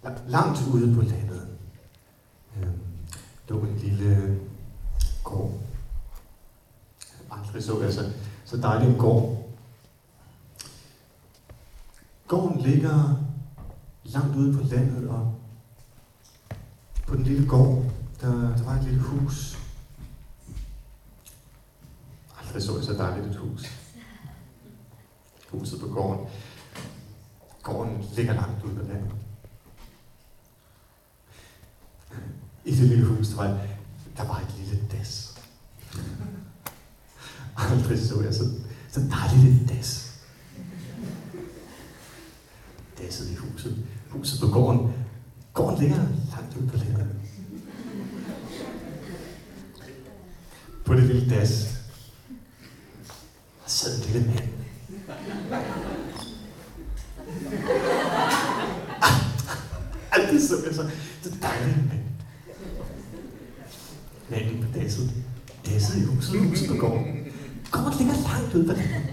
la- 0.06 0.28
langt 0.30 0.60
ude 0.74 0.96
på 0.96 1.02
landet 1.02 1.48
øh, 2.58 2.68
lå 3.50 3.60
en 3.60 3.76
lille 3.78 4.40
gård. 5.26 5.52
Aldrig 7.32 7.64
så 7.64 7.82
jeg 7.82 7.94
så, 7.94 8.12
så 8.46 8.58
dejlig 8.58 8.88
en 8.88 9.00
gård. 9.00 9.42
Gården 12.28 12.62
ligger 12.62 13.26
langt 14.04 14.36
ude 14.36 14.58
på 14.58 14.64
landet, 14.64 15.10
og 15.10 15.36
på 17.08 17.16
den 17.16 17.24
lille 17.24 17.48
gård, 17.48 17.84
der, 18.22 18.32
der 18.32 18.64
var 18.64 18.74
et 18.74 18.84
lille 18.84 19.02
hus. 19.02 19.58
Aldrig 22.40 22.64
så 22.64 22.76
jeg 22.76 22.86
så 22.86 22.94
dejligt 22.94 23.28
et 23.28 23.36
hus. 23.36 23.66
Huset 25.52 25.80
på 25.80 25.88
gården. 25.88 26.28
Gården 27.64 28.06
ligger 28.16 28.34
langt 28.34 28.64
ude 28.64 28.76
på 28.76 28.82
landet. 28.82 29.12
I 32.66 32.72
det 32.72 32.90
lille 32.90 33.06
hus, 33.06 33.28
der 33.28 33.36
var, 33.36 33.68
der 34.18 34.24
var 34.28 34.40
et 34.40 34.56
lille 34.58 34.82
das. 34.92 35.36
Aldrig 37.58 38.08
så 38.08 38.22
jeg 38.22 38.34
så, 38.34 38.50
så 38.90 39.00
dejligt 39.00 39.62
et 39.62 39.78
das. 39.78 40.14
Dasset 42.98 43.32
i 43.32 43.36
huset. 43.36 43.86
Huset 44.10 44.40
på 44.40 44.48
gården. 44.48 44.94
Gården 45.54 45.80
ligger 45.80 45.98
langt 46.32 46.58
ude 46.60 46.68
på 46.68 46.78
landet. 46.78 47.08
På 50.86 50.94
det 50.94 51.04
lille 51.04 51.40
das. 51.40 51.50
Der 53.64 53.70
sad 53.70 53.98
en 53.98 54.12
lille 54.12 54.28
mand. 54.28 54.50
Ah, 55.10 55.92
ah, 59.02 59.12
ah, 60.12 60.12
Alt 60.12 60.44
så 60.44 60.56
jeg 60.66 60.76
så. 60.76 60.90
Det 61.24 61.42
dejlige 61.42 61.88
mand. 61.90 62.05
Natten 64.30 64.58
på 64.62 64.80
dasset. 64.80 65.10
Dasset 65.66 65.98
i 65.98 66.06
huset, 66.06 66.40
huset 66.40 66.68
på 66.68 66.76
gården. 66.76 67.04
Gården 67.72 67.98
ligger 67.98 68.14
langt 68.14 68.56
ud 68.56 68.68
på 68.68 68.74
landet. 68.74 69.04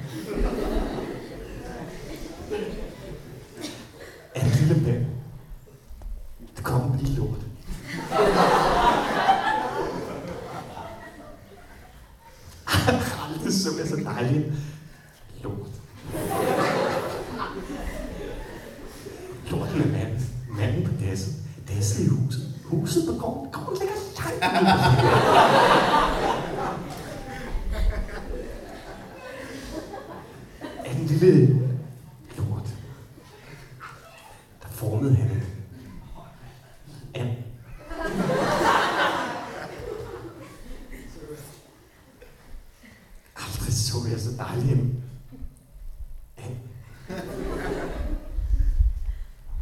så 43.92 44.08
jeg 44.10 44.20
så 44.20 44.30
dejlig 44.38 44.72
en 44.72 45.04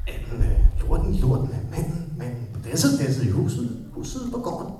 anden 0.07 0.57
lorten, 0.81 1.15
lorten 1.15 1.53
af 1.53 1.61
manden, 1.71 2.15
manden. 2.19 2.47
På 2.53 2.61
dasset, 2.69 2.99
dasset 2.99 3.27
i 3.27 3.31
huset, 3.31 3.87
huset 3.93 4.21
på 4.33 4.39
gården. 4.39 4.75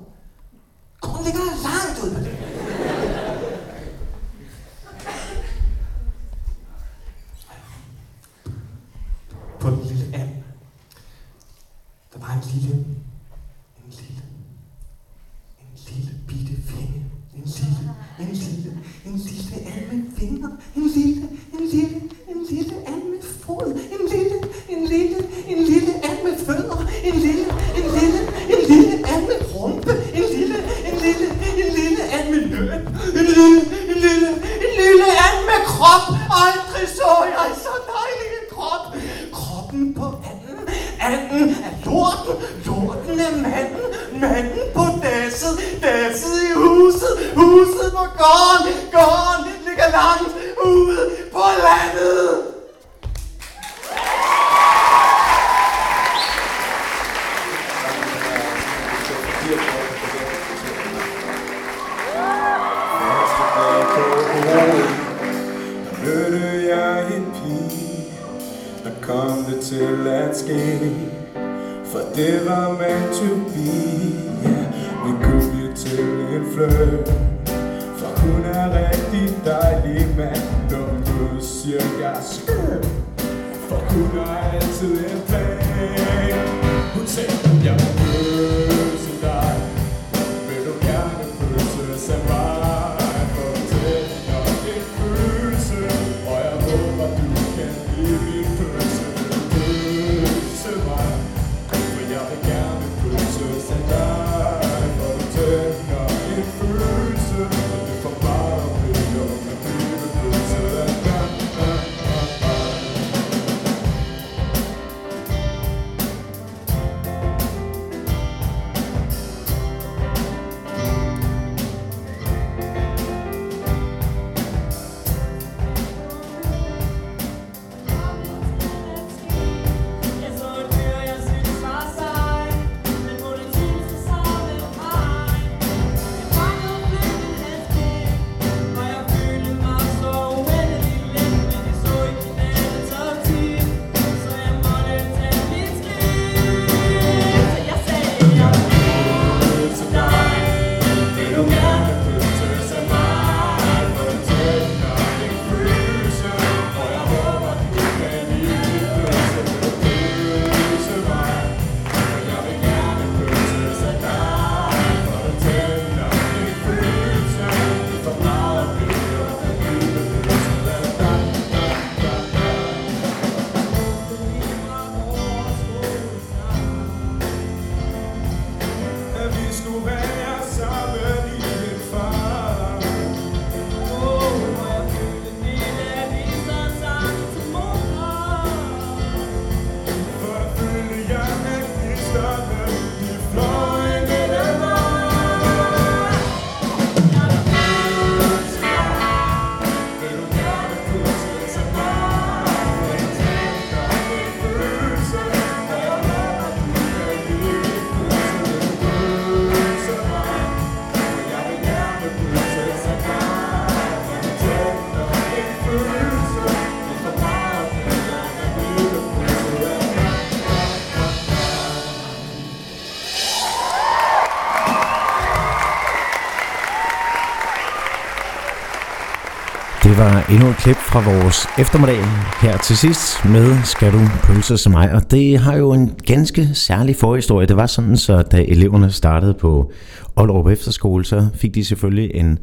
Var 230.01 230.25
endnu 230.31 230.49
et 230.49 230.55
klip 230.55 230.75
fra 230.75 230.99
vores 231.13 231.47
eftermiddag 231.59 232.05
her 232.41 232.57
til 232.57 232.77
sidst 232.77 233.25
med 233.25 233.63
Skal 233.63 233.93
du 233.93 233.99
pølse 234.23 234.57
som 234.57 234.71
mig? 234.71 234.91
Og 234.93 235.11
det 235.11 235.39
har 235.39 235.55
jo 235.57 235.73
en 235.73 235.95
ganske 236.05 236.49
særlig 236.53 236.95
forhistorie. 236.95 237.47
Det 237.47 237.55
var 237.55 237.65
sådan, 237.65 237.97
så 237.97 238.21
da 238.21 238.43
eleverne 238.47 238.91
startede 238.91 239.33
på 239.33 239.71
Aalrup 240.17 240.47
Efterskole, 240.47 241.05
så 241.05 241.27
fik 241.33 241.55
de 241.55 241.65
selvfølgelig 241.65 242.15
en 242.15 242.39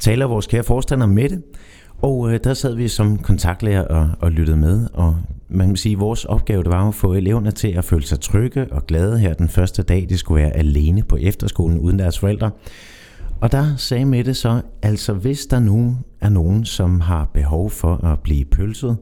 taler 0.00 0.24
af 0.24 0.30
vores 0.30 0.46
kære 0.46 0.62
forstander 0.62 1.06
Mette. 1.06 1.42
Og 2.02 2.32
øh, 2.32 2.40
der 2.44 2.54
sad 2.54 2.74
vi 2.74 2.88
som 2.88 3.18
kontaktlærer 3.18 3.84
og, 3.84 4.10
og 4.20 4.30
lyttede 4.30 4.56
med, 4.56 4.86
og 4.92 5.16
man 5.48 5.66
kan 5.66 5.76
sige, 5.76 5.92
at 5.92 6.00
vores 6.00 6.24
opgave 6.24 6.62
det 6.62 6.72
var 6.72 6.88
at 6.88 6.94
få 6.94 7.14
eleverne 7.14 7.50
til 7.50 7.68
at 7.68 7.84
føle 7.84 8.06
sig 8.06 8.20
trygge 8.20 8.66
og 8.70 8.86
glade 8.86 9.18
her 9.18 9.34
den 9.34 9.48
første 9.48 9.82
dag, 9.82 10.06
de 10.08 10.18
skulle 10.18 10.42
være 10.42 10.56
alene 10.56 11.02
på 11.02 11.16
efterskolen 11.20 11.78
uden 11.78 11.98
deres 11.98 12.18
forældre. 12.18 12.50
Og 13.42 13.52
der 13.52 13.76
sagde 13.76 14.04
Mette 14.04 14.34
så, 14.34 14.62
altså 14.82 15.12
hvis 15.12 15.46
der 15.46 15.60
nu 15.60 15.96
er 16.20 16.28
nogen, 16.28 16.64
som 16.64 17.00
har 17.00 17.30
behov 17.34 17.70
for 17.70 18.04
at 18.04 18.18
blive 18.18 18.44
pølset, 18.44 18.98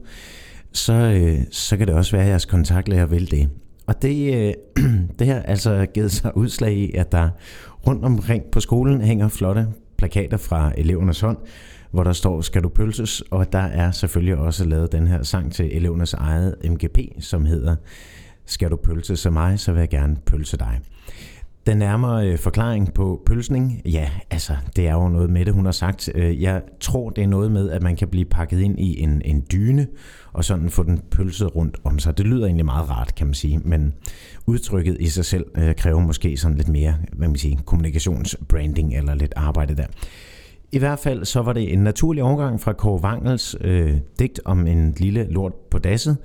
så, 0.71 0.93
øh, 0.93 1.39
så 1.51 1.77
kan 1.77 1.87
det 1.87 1.95
også 1.95 2.11
være, 2.11 2.23
at 2.23 2.29
jeres 2.29 2.45
kontaktlærer 2.45 3.05
vil 3.05 3.31
det. 3.31 3.49
Og 3.87 4.01
det, 4.01 4.35
øh, 4.35 4.53
det 5.19 5.27
har 5.27 5.41
altså 5.41 5.85
givet 5.93 6.11
sig 6.11 6.37
udslag 6.37 6.73
i, 6.73 6.93
at 6.93 7.11
der 7.11 7.29
rundt 7.87 8.05
omkring 8.05 8.43
på 8.51 8.59
skolen 8.59 9.01
hænger 9.01 9.27
flotte 9.27 9.67
plakater 9.97 10.37
fra 10.37 10.71
elevernes 10.77 11.19
hånd, 11.19 11.37
hvor 11.91 12.03
der 12.03 12.13
står, 12.13 12.41
skal 12.41 12.63
du 12.63 12.69
pølses? 12.69 13.23
Og 13.31 13.53
der 13.53 13.59
er 13.59 13.91
selvfølgelig 13.91 14.37
også 14.37 14.65
lavet 14.65 14.91
den 14.91 15.07
her 15.07 15.23
sang 15.23 15.53
til 15.53 15.77
elevernes 15.77 16.13
eget 16.13 16.55
MGP, 16.63 16.97
som 17.19 17.45
hedder, 17.45 17.75
skal 18.45 18.71
du 18.71 18.75
pølse 18.75 19.15
så 19.15 19.29
mig, 19.29 19.59
så 19.59 19.71
vil 19.71 19.79
jeg 19.79 19.89
gerne 19.89 20.17
pølse 20.25 20.57
dig. 20.57 20.79
Den 21.67 21.77
nærmere 21.77 22.27
øh, 22.27 22.37
forklaring 22.37 22.93
på 22.93 23.21
pølsning, 23.25 23.81
ja, 23.85 24.09
altså, 24.29 24.55
det 24.75 24.87
er 24.87 24.93
jo 24.93 25.09
noget 25.09 25.29
med 25.29 25.45
det, 25.45 25.53
hun 25.53 25.65
har 25.65 25.71
sagt. 25.71 26.09
Øh, 26.15 26.41
jeg 26.41 26.61
tror, 26.79 27.09
det 27.09 27.23
er 27.23 27.27
noget 27.27 27.51
med, 27.51 27.69
at 27.69 27.83
man 27.83 27.95
kan 27.95 28.07
blive 28.07 28.25
pakket 28.25 28.59
ind 28.59 28.79
i 28.79 28.99
en, 28.99 29.21
en 29.25 29.45
dyne, 29.51 29.87
og 30.33 30.45
sådan 30.45 30.69
få 30.69 30.83
den 30.83 31.01
pølset 31.11 31.55
rundt 31.55 31.77
om 31.83 31.99
sig. 31.99 32.17
Det 32.17 32.25
lyder 32.25 32.45
egentlig 32.45 32.65
meget 32.65 32.89
rart, 32.89 33.15
kan 33.15 33.27
man 33.27 33.33
sige, 33.33 33.59
men 33.59 33.93
udtrykket 34.45 34.97
i 34.99 35.07
sig 35.07 35.25
selv 35.25 35.45
øh, 35.57 35.75
kræver 35.75 35.99
måske 35.99 36.37
sådan 36.37 36.57
lidt 36.57 36.69
mere, 36.69 36.95
hvad 37.13 37.27
man 37.27 37.37
siger, 37.37 37.57
kommunikationsbranding 37.65 38.97
eller 38.97 39.15
lidt 39.15 39.33
arbejde 39.35 39.75
der. 39.75 39.85
I 40.73 40.77
hvert 40.77 40.99
fald 40.99 41.25
så 41.25 41.41
var 41.41 41.53
det 41.53 41.73
en 41.73 41.79
naturlig 41.79 42.23
overgang 42.23 42.61
fra 42.61 42.73
Kåre 42.73 43.01
Wangels 43.01 43.55
øh, 43.61 43.97
digt 44.19 44.39
om 44.45 44.67
en 44.67 44.93
lille 44.97 45.27
lort 45.29 45.53
på 45.71 45.77
dasset, 45.77 46.17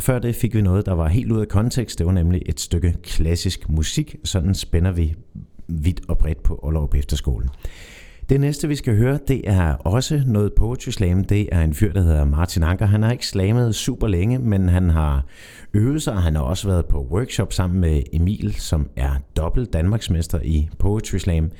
og 0.00 0.04
før 0.04 0.18
det 0.18 0.34
fik 0.34 0.54
vi 0.54 0.62
noget, 0.62 0.86
der 0.86 0.92
var 0.92 1.08
helt 1.08 1.32
ud 1.32 1.40
af 1.40 1.48
kontekst. 1.48 1.98
Det 1.98 2.06
var 2.06 2.12
nemlig 2.12 2.42
et 2.46 2.60
stykke 2.60 2.94
klassisk 3.02 3.68
musik. 3.68 4.16
Sådan 4.24 4.54
spænder 4.54 4.90
vi 4.90 5.14
vidt 5.68 6.00
og 6.08 6.18
bredt 6.18 6.42
på 6.42 6.60
Aalborg 6.64 6.98
Efterskole. 6.98 7.48
Det 8.28 8.40
næste, 8.40 8.68
vi 8.68 8.74
skal 8.74 8.96
høre, 8.96 9.18
det 9.28 9.42
er 9.44 9.72
også 9.74 10.22
noget 10.26 10.52
poetry 10.52 10.90
slam. 10.90 11.24
Det 11.24 11.48
er 11.52 11.60
en 11.60 11.74
fyr, 11.74 11.92
der 11.92 12.02
hedder 12.02 12.24
Martin 12.24 12.62
Anker. 12.62 12.86
Han 12.86 13.02
har 13.02 13.12
ikke 13.12 13.26
slammet 13.26 13.74
super 13.74 14.06
længe, 14.08 14.38
men 14.38 14.68
han 14.68 14.90
har 14.90 15.24
øvet 15.74 16.02
sig. 16.02 16.16
Han 16.16 16.34
har 16.34 16.42
også 16.42 16.68
været 16.68 16.86
på 16.86 17.06
workshop 17.10 17.52
sammen 17.52 17.80
med 17.80 18.02
Emil, 18.12 18.54
som 18.54 18.88
er 18.96 19.10
dobbelt 19.36 19.72
Danmarksmester 19.72 20.40
i 20.44 20.68
poetry 20.78 21.16
slam. 21.16 21.50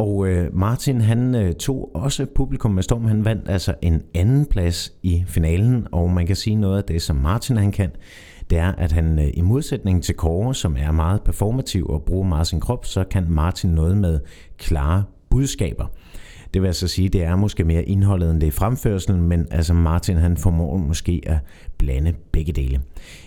Og 0.00 0.28
øh, 0.28 0.56
Martin, 0.56 1.00
han 1.00 1.34
øh, 1.34 1.54
tog 1.54 1.90
også 1.94 2.26
publikum 2.34 2.70
med 2.70 2.82
storm. 2.82 3.04
Han 3.04 3.24
vandt 3.24 3.48
altså 3.48 3.74
en 3.82 4.02
anden 4.14 4.46
plads 4.46 4.92
i 5.02 5.24
finalen, 5.26 5.86
og 5.92 6.10
man 6.10 6.26
kan 6.26 6.36
sige 6.36 6.56
noget 6.56 6.78
af 6.78 6.84
det, 6.84 7.02
som 7.02 7.16
Martin 7.16 7.56
han 7.56 7.72
kan, 7.72 7.90
det 8.50 8.58
er, 8.58 8.72
at 8.72 8.92
han 8.92 9.18
øh, 9.18 9.30
i 9.34 9.40
modsætning 9.40 10.04
til 10.04 10.14
Kåre, 10.14 10.54
som 10.54 10.76
er 10.78 10.92
meget 10.92 11.22
performativ 11.22 11.86
og 11.86 12.02
bruger 12.02 12.28
meget 12.28 12.46
sin 12.46 12.60
krop, 12.60 12.86
så 12.86 13.04
kan 13.04 13.26
Martin 13.28 13.70
noget 13.70 13.96
med 13.96 14.20
klare 14.58 15.04
budskaber. 15.30 15.86
Det 16.54 16.62
vil 16.62 16.66
altså 16.68 16.88
sige, 16.88 17.08
det 17.08 17.22
er 17.22 17.36
måske 17.36 17.64
mere 17.64 17.82
indholdet 17.82 18.30
end 18.30 18.40
det 18.40 18.46
er 18.46 18.50
fremførselen, 18.52 19.22
men 19.22 19.46
altså 19.50 19.74
Martin 19.74 20.16
han 20.16 20.36
formår 20.36 20.76
måske 20.76 21.20
at 21.26 21.38
blande 21.78 22.14
begge 22.32 22.52
dele. 22.52 22.80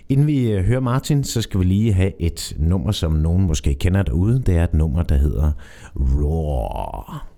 Inden 0.10 0.28
vi 0.28 0.52
øh, 0.52 0.66
hører 0.66 0.80
Martin, 0.80 1.24
så 1.24 1.42
skal 1.42 1.60
vi 1.60 1.66
lige 1.66 1.94
have 1.94 2.22
et 2.22 2.54
nummer, 2.60 2.92
som 2.92 3.12
nogen 3.12 3.48
måske 3.48 3.74
kender 3.74 4.04
derude. 4.04 4.44
Det 4.46 4.58
er 4.58 4.64
et 4.64 4.74
nummer, 4.74 5.04
der 5.04 5.16
hedder 5.16 5.52
Roar. 5.96 7.33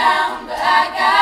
Down, 0.00 0.46
but 0.46 0.56
I 0.56 0.82
got 0.96 1.19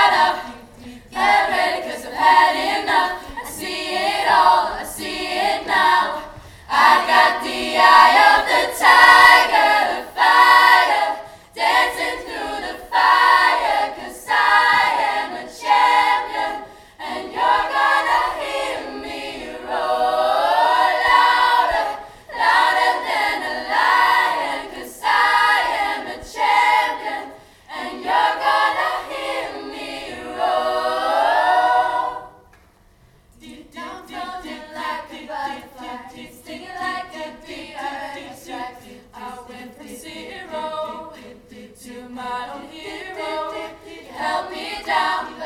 down, 44.88 45.37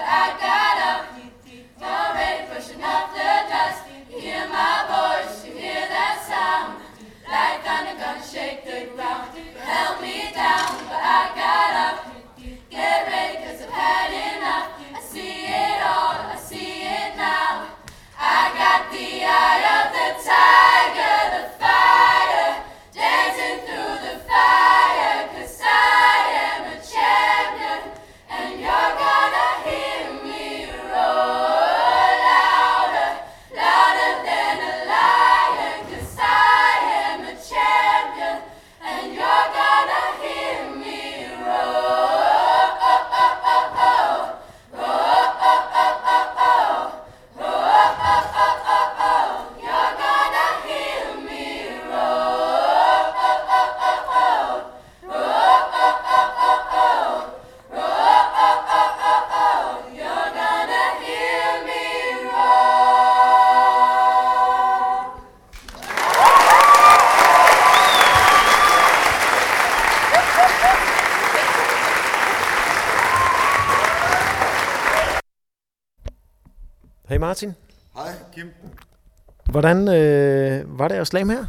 Hvordan 79.52 79.88
øh, 79.88 80.78
var 80.78 80.88
det 80.88 80.94
at 80.94 81.06
slam 81.06 81.28
her? 81.28 81.46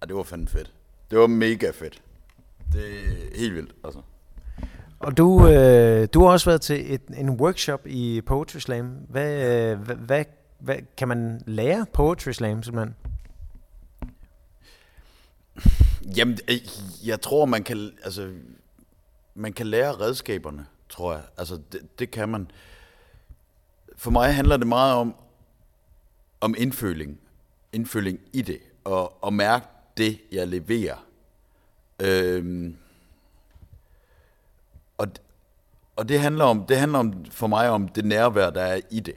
Ja, 0.00 0.06
det 0.06 0.16
var 0.16 0.22
fandme 0.22 0.48
fedt. 0.48 0.72
Det 1.10 1.18
var 1.18 1.26
mega 1.26 1.70
fedt. 1.70 2.02
Det 2.72 2.84
er 2.84 3.38
helt 3.38 3.54
vildt, 3.54 3.74
altså. 3.84 4.00
Og 4.98 5.16
du, 5.16 5.48
øh, 5.48 6.08
du 6.14 6.24
har 6.24 6.32
også 6.32 6.50
været 6.50 6.60
til 6.60 6.94
et, 6.94 7.02
en 7.16 7.30
workshop 7.30 7.86
i 7.86 8.20
Poetry 8.20 8.58
Slam. 8.58 8.86
Hvad, 8.86 9.32
øh, 9.32 9.78
hvad, 9.78 9.96
hvad, 9.96 10.24
hvad 10.58 10.76
kan 10.96 11.08
man 11.08 11.42
lære 11.46 11.86
Poetry 11.92 12.30
Slam 12.30 12.62
simpelthen? 12.62 12.94
Jamen, 16.16 16.38
øh, 16.48 16.56
jeg 17.04 17.20
tror, 17.20 17.44
man 17.44 17.62
kan, 17.62 17.90
altså, 18.04 18.32
man 19.34 19.52
kan 19.52 19.66
lære 19.66 19.92
redskaberne, 19.92 20.66
tror 20.88 21.12
jeg. 21.12 21.22
Altså, 21.38 21.60
det, 21.72 21.98
det 21.98 22.10
kan 22.10 22.28
man. 22.28 22.50
For 23.96 24.10
mig 24.10 24.34
handler 24.34 24.56
det 24.56 24.66
meget 24.66 24.94
om, 24.94 25.14
om 26.40 26.54
indføling. 26.58 27.18
Indføling 27.72 28.20
i 28.32 28.42
det. 28.42 28.58
Og, 28.84 29.24
og 29.24 29.32
mærke 29.32 29.66
det, 29.96 30.20
jeg 30.32 30.48
leverer. 30.48 31.06
Øhm, 32.00 32.76
og, 34.98 35.08
og 35.96 36.08
det 36.08 36.20
handler 36.20 36.44
om, 36.44 36.66
det 36.66 36.76
handler 36.76 36.98
om 36.98 37.24
for 37.24 37.46
mig 37.46 37.70
om 37.70 37.88
det 37.88 38.04
nærvær, 38.04 38.50
der 38.50 38.62
er 38.62 38.80
i 38.90 39.00
det. 39.00 39.14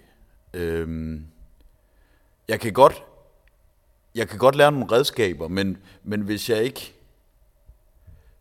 Øhm, 0.53 1.25
jeg 2.47 2.59
kan 2.59 2.73
godt, 2.73 3.03
jeg 4.15 4.29
kan 4.29 4.39
godt 4.39 4.55
lære 4.55 4.71
nogle 4.71 4.91
redskaber, 4.91 5.47
men, 5.47 5.77
men 6.03 6.21
hvis 6.21 6.49
jeg 6.49 6.63
ikke, 6.63 6.93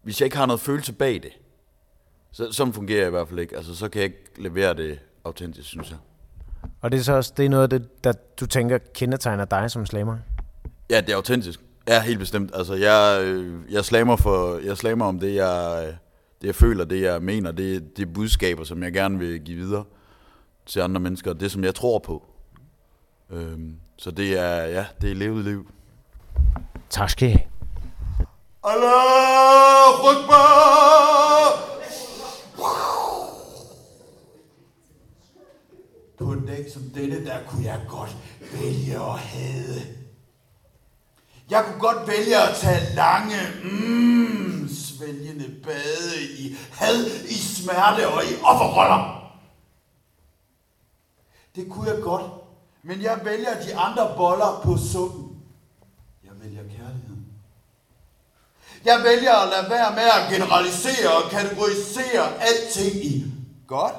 hvis 0.02 0.20
jeg 0.20 0.26
ikke 0.26 0.36
har 0.36 0.46
noget 0.46 0.60
følelse 0.60 0.92
bag 0.92 1.22
det, 1.22 1.32
så, 2.32 2.52
sådan 2.52 2.72
fungerer 2.72 2.98
jeg 2.98 3.06
i 3.06 3.10
hvert 3.10 3.28
fald 3.28 3.40
ikke. 3.40 3.56
Altså, 3.56 3.74
så 3.74 3.88
kan 3.88 4.02
jeg 4.02 4.10
ikke 4.10 4.42
levere 4.42 4.74
det 4.74 5.00
autentisk, 5.24 5.68
synes 5.68 5.90
jeg. 5.90 5.98
Og 6.84 6.92
det 6.92 6.98
er 6.98 7.02
så 7.02 7.12
også 7.12 7.32
det 7.36 7.44
er 7.44 7.48
noget 7.48 7.62
af 7.62 7.70
det, 7.70 8.04
der 8.04 8.12
du 8.40 8.46
tænker 8.46 8.78
kendetegner 8.94 9.44
dig 9.44 9.70
som 9.70 9.86
slammer? 9.86 10.16
Ja, 10.90 11.00
det 11.00 11.10
er 11.10 11.16
autentisk. 11.16 11.60
Ja, 11.88 12.00
helt 12.02 12.18
bestemt. 12.18 12.50
Altså, 12.54 12.74
jeg, 12.74 13.20
øh, 13.24 13.72
jeg 13.72 13.84
slammer 13.84 14.16
for, 14.16 14.58
jeg 14.64 14.76
slammer 14.76 15.04
om 15.04 15.20
det, 15.20 15.34
jeg, 15.34 15.84
øh, 15.86 15.94
det, 16.40 16.46
jeg 16.46 16.54
føler, 16.54 16.84
det, 16.84 17.02
jeg 17.02 17.22
mener. 17.22 17.52
Det, 17.52 17.96
det 17.96 18.08
er 18.08 18.12
budskaber, 18.12 18.64
som 18.64 18.82
jeg 18.82 18.92
gerne 18.92 19.18
vil 19.18 19.40
give 19.40 19.56
videre 19.56 19.84
til 20.66 20.80
andre 20.80 21.00
mennesker. 21.00 21.32
Det, 21.32 21.50
som 21.50 21.64
jeg 21.64 21.74
tror 21.74 21.98
på. 21.98 22.22
Øhm, 23.30 23.76
så 23.98 24.10
det 24.10 24.38
er, 24.38 24.54
ja, 24.54 24.86
det 25.00 25.10
er 25.10 25.14
levet 25.14 25.44
liv. 25.44 25.70
Tak 26.90 27.10
skal 27.10 27.28
I 27.28 27.30
have. 27.30 27.44
Allah 28.64 30.16
Akbar! 30.16 31.73
På 36.18 36.24
en 36.24 36.46
dag 36.46 36.72
som 36.72 36.82
denne, 36.82 37.24
der 37.24 37.38
kunne 37.48 37.64
jeg 37.64 37.80
godt 37.88 38.16
vælge 38.52 38.94
at 38.94 39.18
hade. 39.18 39.82
Jeg 41.50 41.64
kunne 41.64 41.80
godt 41.80 42.08
vælge 42.08 42.36
at 42.36 42.56
tage 42.56 42.94
lange, 42.94 43.36
mm, 43.64 44.68
svælgende 44.68 45.54
bade 45.62 46.22
i 46.38 46.56
had, 46.72 47.06
i 47.06 47.34
smerte 47.34 48.08
og 48.08 48.24
i 48.24 48.34
offerroller. 48.42 49.30
Det 51.56 51.70
kunne 51.70 51.90
jeg 51.90 52.02
godt, 52.02 52.32
men 52.82 53.02
jeg 53.02 53.20
vælger 53.24 53.62
de 53.62 53.76
andre 53.76 54.14
boller 54.16 54.60
på 54.64 54.76
suppen. 54.92 55.42
Jeg 56.24 56.32
vælger 56.42 56.62
kærligheden. 56.62 57.26
Jeg 58.84 59.00
vælger 59.04 59.32
at 59.32 59.48
lade 59.48 59.70
være 59.70 59.90
med 59.94 60.02
at 60.02 60.32
generalisere 60.32 61.16
og 61.16 61.30
kategorisere 61.30 62.42
alting 62.42 63.04
i 63.04 63.24
godt, 63.66 63.94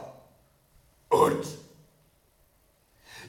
ondt. 1.09 1.64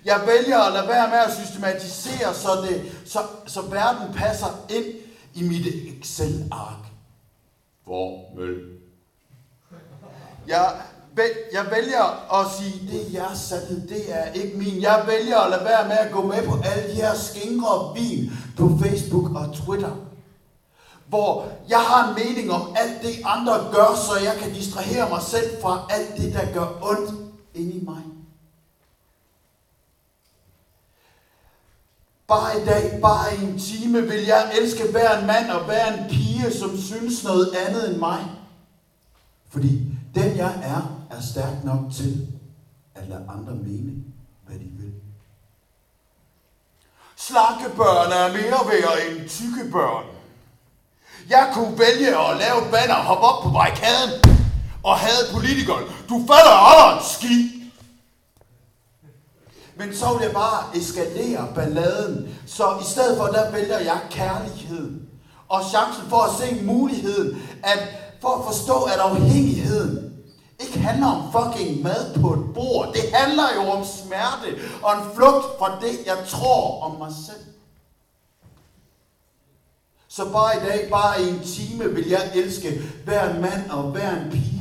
Jeg 0.07 0.21
vælger 0.27 0.59
at 0.59 0.73
lade 0.73 0.88
være 0.88 1.09
med 1.09 1.19
at 1.19 1.33
systematisere, 1.47 2.35
så, 2.35 2.49
det, 2.62 2.92
så, 3.07 3.19
så 3.47 3.61
verden 3.62 4.14
passer 4.14 4.47
ind 4.71 4.85
i 5.35 5.42
mit 5.42 5.66
Excel-ark. 6.01 6.85
Formel. 7.85 8.55
Jeg, 10.47 10.73
væ- 11.19 11.51
jeg 11.53 11.66
vælger 11.71 12.33
at 12.40 12.47
sige, 12.59 12.88
det 12.90 13.01
er 13.07 13.23
jeres 13.23 13.38
sandhed, 13.38 13.88
det 13.88 14.03
er 14.09 14.33
ikke 14.33 14.57
min. 14.59 14.83
Jeg 14.83 15.05
vælger 15.07 15.38
at 15.38 15.51
lade 15.51 15.64
være 15.64 15.88
med 15.88 15.97
at 15.97 16.12
gå 16.12 16.27
med 16.27 16.47
på 16.47 16.59
alle 16.64 16.90
de 16.90 16.95
her 16.95 17.14
skingre 17.14 17.69
og 17.69 17.97
vin 17.97 18.31
på 18.59 18.71
Facebook 18.83 19.37
og 19.37 19.55
Twitter. 19.55 19.97
Hvor 21.07 21.49
jeg 21.69 21.79
har 21.81 22.09
en 22.09 22.14
mening 22.14 22.53
om 22.53 22.77
alt 22.77 23.03
det, 23.03 23.14
andre 23.25 23.53
gør, 23.73 23.95
så 24.07 24.25
jeg 24.25 24.37
kan 24.42 24.53
distrahere 24.53 25.09
mig 25.09 25.23
selv 25.23 25.62
fra 25.62 25.87
alt 25.90 26.16
det, 26.16 26.33
der 26.35 26.53
gør 26.53 26.79
ondt 26.83 27.11
inde 27.55 27.73
i 27.73 27.85
mig. 27.85 28.03
Bare 32.29 32.62
i 32.62 32.65
dag, 32.65 32.99
bare 33.03 33.37
i 33.37 33.45
en 33.45 33.59
time, 33.59 34.03
vil 34.03 34.25
jeg 34.25 34.51
elske 34.61 34.91
hver 34.91 35.19
en 35.19 35.27
mand 35.27 35.51
og 35.51 35.65
hver 35.65 35.93
en 35.93 36.11
pige, 36.11 36.53
som 36.53 36.79
synes 36.79 37.25
noget 37.25 37.55
andet 37.55 37.91
end 37.91 37.99
mig. 37.99 38.25
Fordi 39.49 39.83
den 40.15 40.37
jeg 40.37 40.55
er, 40.62 41.07
er 41.11 41.21
stærk 41.21 41.65
nok 41.65 41.81
til 41.97 42.27
at 42.95 43.09
lade 43.09 43.27
andre 43.29 43.55
mene, 43.55 43.93
hvad 44.47 44.59
de 44.59 44.65
vil. 44.65 44.93
Slanke 47.17 47.77
børn 47.77 48.12
er 48.12 48.33
mere 48.33 48.71
værd 48.71 48.99
end 49.09 49.29
tykke 49.29 49.71
børn. 49.73 50.05
Jeg 51.29 51.51
kunne 51.55 51.79
vælge 51.79 52.09
at 52.09 52.37
lave 52.37 52.65
et 52.65 52.71
banner, 52.71 52.95
hoppe 52.95 53.25
op 53.27 53.43
på 53.43 53.51
barrikaden 53.51 54.11
og 54.83 54.97
have 54.97 55.33
politikeren. 55.33 55.85
Du 56.09 56.19
falder 56.31 56.57
aldrig 56.69 56.97
en 56.97 57.05
ski. 57.05 57.56
Men 59.77 59.97
så 59.97 60.12
vil 60.15 60.25
jeg 60.25 60.33
bare 60.33 60.77
eskalere 60.77 61.49
balladen. 61.55 62.39
Så 62.47 62.79
i 62.81 62.85
stedet 62.85 63.17
for, 63.19 63.25
der 63.25 63.51
vælger 63.51 63.79
jeg 63.79 64.01
kærlighed. 64.11 65.01
Og 65.49 65.61
chancen 65.65 66.05
for 66.09 66.17
at 66.17 66.31
se 66.39 66.65
muligheden, 66.65 67.43
at 67.62 67.79
for 68.21 68.29
at 68.29 68.45
forstå, 68.45 68.83
at 68.83 68.99
afhængigheden 68.99 70.12
ikke 70.61 70.79
handler 70.79 71.07
om 71.07 71.33
fucking 71.33 71.83
mad 71.83 72.21
på 72.21 72.33
et 72.33 72.55
bord. 72.55 72.93
Det 72.93 73.03
handler 73.12 73.45
jo 73.55 73.71
om 73.71 73.85
smerte 73.85 74.59
og 74.83 74.93
en 74.93 75.15
flugt 75.15 75.45
fra 75.59 75.81
det, 75.81 76.07
jeg 76.07 76.17
tror 76.29 76.83
om 76.83 76.99
mig 76.99 77.12
selv. 77.27 77.45
Så 80.09 80.25
bare 80.33 80.57
i 80.57 80.61
dag, 80.69 80.89
bare 80.91 81.23
i 81.23 81.29
en 81.29 81.41
time, 81.41 81.95
vil 81.95 82.09
jeg 82.09 82.31
elske 82.35 82.83
hver 83.05 83.31
en 83.31 83.41
mand 83.43 83.71
og 83.71 83.83
hver 83.83 84.11
en 84.11 84.31
pige. 84.31 84.56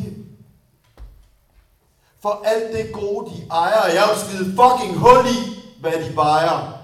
For 2.25 2.41
alt 2.45 2.73
det 2.73 2.93
gode, 2.93 3.31
de 3.31 3.47
ejer, 3.51 3.81
og 3.81 3.93
jeg 3.93 4.03
vil 4.09 4.19
skide 4.19 4.45
fucking 4.45 4.97
hul 4.97 5.25
i, 5.27 5.39
hvad 5.79 5.91
de 5.91 6.15
vejer. 6.15 6.77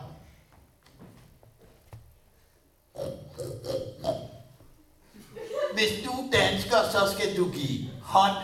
Hvis 5.73 6.05
du 6.05 6.11
er 6.11 6.31
dansker, 6.31 6.77
så 6.91 7.13
skal 7.13 7.37
du 7.37 7.51
give 7.51 7.89
hånd. 8.01 8.35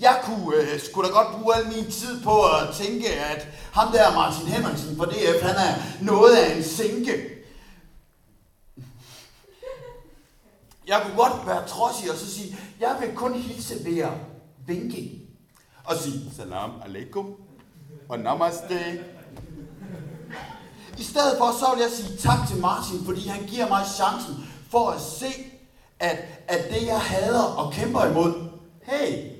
Jeg 0.00 0.20
kunne 0.24 0.56
øh, 0.56 0.80
skulle 0.80 1.08
da 1.08 1.14
godt 1.14 1.40
bruge 1.40 1.56
al 1.56 1.66
min 1.66 1.90
tid 1.90 2.22
på 2.22 2.42
at 2.42 2.74
tænke, 2.74 3.08
at 3.08 3.48
ham 3.72 3.92
der 3.92 4.14
Martin 4.14 4.46
Henriksen 4.46 4.96
fra 4.96 5.06
DF, 5.06 5.42
han 5.42 5.56
er 5.56 6.04
noget 6.04 6.36
af 6.36 6.56
en 6.56 6.64
sinke. 6.64 7.12
Jeg 10.86 11.02
kunne 11.04 11.16
godt 11.16 11.46
være 11.46 11.68
trodsig 11.68 12.10
og 12.10 12.16
så 12.16 12.34
sige, 12.34 12.58
jeg 12.80 12.96
vil 13.00 13.14
kun 13.14 13.34
hilse 13.34 13.84
ved 13.84 13.98
at 13.98 14.12
vinke. 14.66 15.25
Og 15.86 15.96
sige, 15.96 16.30
salam 16.36 16.70
alaikum 16.84 17.34
og 18.08 18.18
namaste. 18.18 19.04
I 20.98 21.02
stedet 21.02 21.38
for, 21.38 21.52
så 21.60 21.74
vil 21.74 21.82
jeg 21.82 21.90
sige 21.90 22.16
tak 22.16 22.48
til 22.48 22.60
Martin, 22.60 23.04
fordi 23.04 23.28
han 23.28 23.46
giver 23.46 23.68
mig 23.68 23.86
chancen 23.86 24.34
for 24.70 24.90
at 24.90 25.00
se, 25.00 25.26
at, 26.00 26.18
at 26.48 26.74
det 26.74 26.86
jeg 26.86 27.00
hader 27.00 27.42
og 27.42 27.72
kæmper 27.72 28.04
imod, 28.04 28.48
hey, 28.82 29.32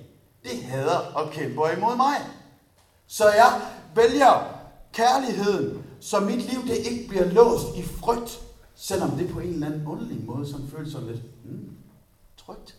det 0.42 0.62
hader 0.62 0.98
og 0.98 1.30
kæmper 1.30 1.70
imod 1.70 1.96
mig. 1.96 2.16
Så 3.06 3.24
jeg 3.24 3.60
vælger 3.94 4.58
kærligheden, 4.92 5.84
så 6.00 6.20
mit 6.20 6.52
liv 6.52 6.62
det 6.62 6.76
ikke 6.76 7.08
bliver 7.08 7.24
låst 7.24 7.76
i 7.76 7.82
frygt, 7.82 8.40
selvom 8.74 9.10
det 9.10 9.32
på 9.32 9.40
en 9.40 9.48
eller 9.48 9.66
anden 9.66 9.86
underlig 9.86 10.24
måde 10.24 10.50
som 10.50 10.68
føles 10.68 10.92
sådan 10.92 11.06
lidt 11.06 11.22
hmm, 11.44 11.76
trygt. 12.36 12.76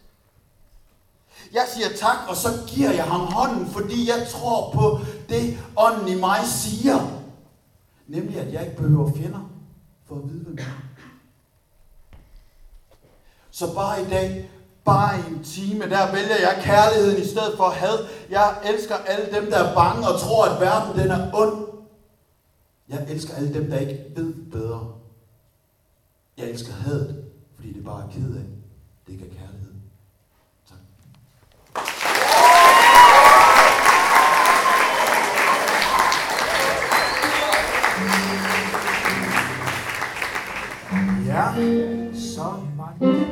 Jeg 1.54 1.66
siger 1.74 1.88
tak, 1.96 2.18
og 2.30 2.36
så 2.36 2.48
giver 2.68 2.92
jeg 2.92 3.04
ham 3.04 3.22
hånden, 3.22 3.68
fordi 3.68 4.10
jeg 4.10 4.28
tror 4.30 4.72
på 4.72 5.00
det, 5.30 5.58
ånden 5.78 6.08
i 6.08 6.20
mig 6.20 6.40
siger. 6.46 7.24
Nemlig, 8.08 8.40
at 8.40 8.54
jeg 8.54 8.64
ikke 8.66 8.78
behøver 8.78 9.12
fjender 9.14 9.50
for 10.08 10.16
at 10.16 10.22
vide, 10.30 10.44
hvem 10.44 10.58
jeg 10.58 10.66
er. 10.66 10.88
Så 13.52 13.74
bare 13.74 14.02
i 14.02 14.06
dag, 14.06 14.52
bare 14.86 15.20
i 15.20 15.34
en 15.34 15.44
time, 15.44 15.90
der 15.90 16.12
vælger 16.12 16.36
jeg 16.40 16.60
kærligheden 16.62 17.24
i 17.24 17.28
stedet 17.28 17.58
for 17.58 17.70
had. 17.70 18.08
Jeg 18.30 18.58
elsker 18.66 18.96
alle 18.96 19.40
dem, 19.40 19.50
der 19.52 19.58
er 19.58 19.76
bange 19.76 20.08
og 20.08 20.20
tror, 20.20 20.46
at 20.46 20.62
verden 20.62 21.00
den 21.00 21.12
er 21.12 21.32
ond. 21.34 21.68
Jeg 22.90 23.06
elsker 23.10 23.36
alle 23.36 23.54
dem, 23.54 23.70
der 23.70 23.80
ikke 23.80 24.06
ved 24.16 24.34
bedre. 24.52 24.94
Jeg 26.38 26.50
elsker 26.50 26.74
hadet, 26.74 27.26
fordi 27.56 27.74
det 27.74 27.86
bare 27.86 28.04
er 28.04 28.12
ked 28.12 28.36
af. 28.36 28.46
Det 29.06 29.14
ikke 29.14 29.26
er 29.26 29.40
kærlighed. 29.40 29.74
Ja, 41.28 41.54
så 42.14 42.54
mange 42.78 43.27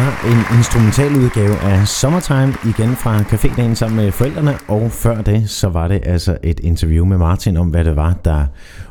var 0.00 0.30
en 0.32 0.58
instrumental 0.58 1.16
udgave 1.16 1.56
af 1.56 1.88
Summertime, 1.88 2.54
igen 2.64 2.96
fra 2.96 3.18
Cafédagen 3.18 3.74
sammen 3.74 3.96
med 4.04 4.12
forældrene, 4.12 4.54
og 4.68 4.90
før 4.90 5.22
det, 5.22 5.50
så 5.50 5.68
var 5.68 5.88
det 5.88 6.00
altså 6.02 6.38
et 6.42 6.60
interview 6.60 7.04
med 7.04 7.18
Martin 7.18 7.56
om, 7.56 7.68
hvad 7.68 7.84
det 7.84 7.96
var, 7.96 8.12
der 8.24 8.44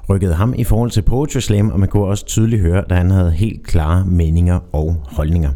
rykkede 0.09 0.33
ham 0.33 0.53
i 0.57 0.63
forhold 0.63 0.91
til 0.91 1.01
Poetry 1.01 1.39
Slam, 1.39 1.69
og 1.69 1.79
man 1.79 1.89
kunne 1.89 2.05
også 2.05 2.25
tydeligt 2.25 2.61
høre, 2.61 2.83
at 2.89 2.97
han 2.97 3.11
havde 3.11 3.31
helt 3.31 3.67
klare 3.67 4.05
meninger 4.05 4.59
og 4.73 4.95
holdninger. 5.05 5.49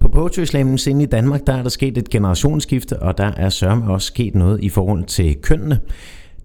På 0.00 0.08
Poetry 0.08 0.44
Slam 0.44 0.78
inde 0.88 1.02
i 1.02 1.06
Danmark, 1.06 1.40
der 1.46 1.52
er 1.52 1.62
der 1.62 1.70
sket 1.70 1.98
et 1.98 2.10
generationsskifte, 2.10 3.02
og 3.02 3.18
der 3.18 3.30
er 3.36 3.48
sørme 3.48 3.92
også 3.92 4.06
sket 4.06 4.34
noget 4.34 4.60
i 4.62 4.68
forhold 4.68 5.04
til 5.04 5.36
kønnene. 5.42 5.78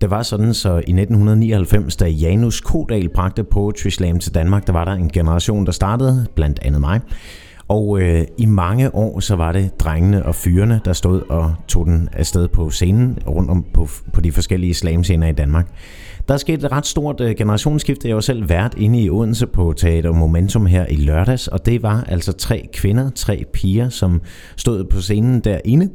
Det 0.02 0.10
var 0.10 0.24
sådan, 0.24 0.54
så 0.54 0.70
i 0.70 0.76
1999, 0.76 1.96
da 1.96 2.08
Janus 2.08 2.62
Kodal 2.62 3.10
bragte 3.10 3.44
Poetry 3.44 3.90
Slam 3.90 4.20
til 4.20 4.34
Danmark, 4.36 4.68
der 4.68 4.74
var 4.74 4.86
der 4.86 4.94
en 4.94 5.10
generation, 5.10 5.66
der 5.66 5.72
startede, 5.72 6.28
blandt 6.36 6.60
andet 6.62 6.82
mig, 6.82 7.00
og 7.72 8.02
øh, 8.02 8.26
i 8.38 8.46
mange 8.46 8.96
år, 8.96 9.20
så 9.20 9.36
var 9.36 9.52
det 9.52 9.80
drengene 9.80 10.26
og 10.26 10.36
fyrene, 10.36 10.82
der 10.86 10.94
stod 10.94 11.22
og 11.30 11.56
tog 11.68 11.86
den 11.86 12.10
afsted 12.14 12.48
på 12.48 12.70
scenen, 12.70 13.18
rundt 13.28 13.50
om 13.50 13.66
på, 13.74 13.88
på 14.14 14.22
de 14.22 14.32
forskellige 14.32 14.74
slamscener 14.74 15.28
i 15.28 15.32
Danmark. 15.32 15.68
Der 16.28 16.34
er 16.34 16.38
sket 16.38 16.64
et 16.64 16.72
ret 16.72 16.86
stort 16.86 17.22
øh, 17.22 17.36
generationsskifte. 17.36 18.08
Jeg 18.08 18.16
var 18.16 18.22
selv 18.22 18.50
vært 18.50 18.74
inde 18.78 19.02
i 19.02 19.10
Odense 19.10 19.48
på 19.48 19.74
Teater 19.78 20.12
Momentum 20.12 20.66
her 20.66 20.86
i 20.90 20.96
lørdags, 20.96 21.48
og 21.48 21.66
det 21.66 21.84
var 21.84 22.04
altså 22.08 22.32
tre 22.32 22.70
kvinder, 22.74 23.10
tre 23.10 23.44
piger, 23.54 23.90
som 23.90 24.22
stod 24.56 24.84
på 24.84 25.02
scenen 25.02 25.40
derinde. 25.40 25.90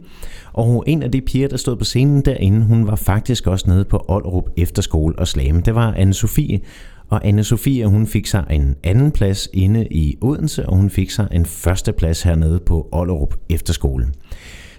Og 0.52 0.84
en 0.86 1.02
af 1.02 1.12
de 1.12 1.20
piger, 1.20 1.48
der 1.48 1.56
stod 1.56 1.76
på 1.76 1.84
scenen 1.84 2.20
derinde, 2.20 2.66
hun 2.66 2.86
var 2.86 2.96
faktisk 2.96 3.46
også 3.46 3.70
nede 3.70 3.84
på 3.84 4.04
Aalrup 4.08 4.44
Efterskole 4.56 5.18
og 5.18 5.28
Slame. 5.28 5.60
Det 5.60 5.74
var 5.74 5.94
anne 5.96 6.14
Sofie, 6.14 6.60
og 7.08 7.26
anne 7.26 7.44
Sofie, 7.44 7.86
hun 7.86 8.06
fik 8.06 8.26
sig 8.26 8.44
en 8.50 8.76
anden 8.84 9.10
plads 9.10 9.48
inde 9.52 9.86
i 9.90 10.18
Odense, 10.20 10.66
og 10.66 10.76
hun 10.76 10.90
fik 10.90 11.10
sig 11.10 11.28
en 11.32 11.46
første 11.46 11.92
plads 11.92 12.22
hernede 12.22 12.60
på 12.66 12.88
Ollerup 12.92 13.34
Efterskole. 13.50 14.06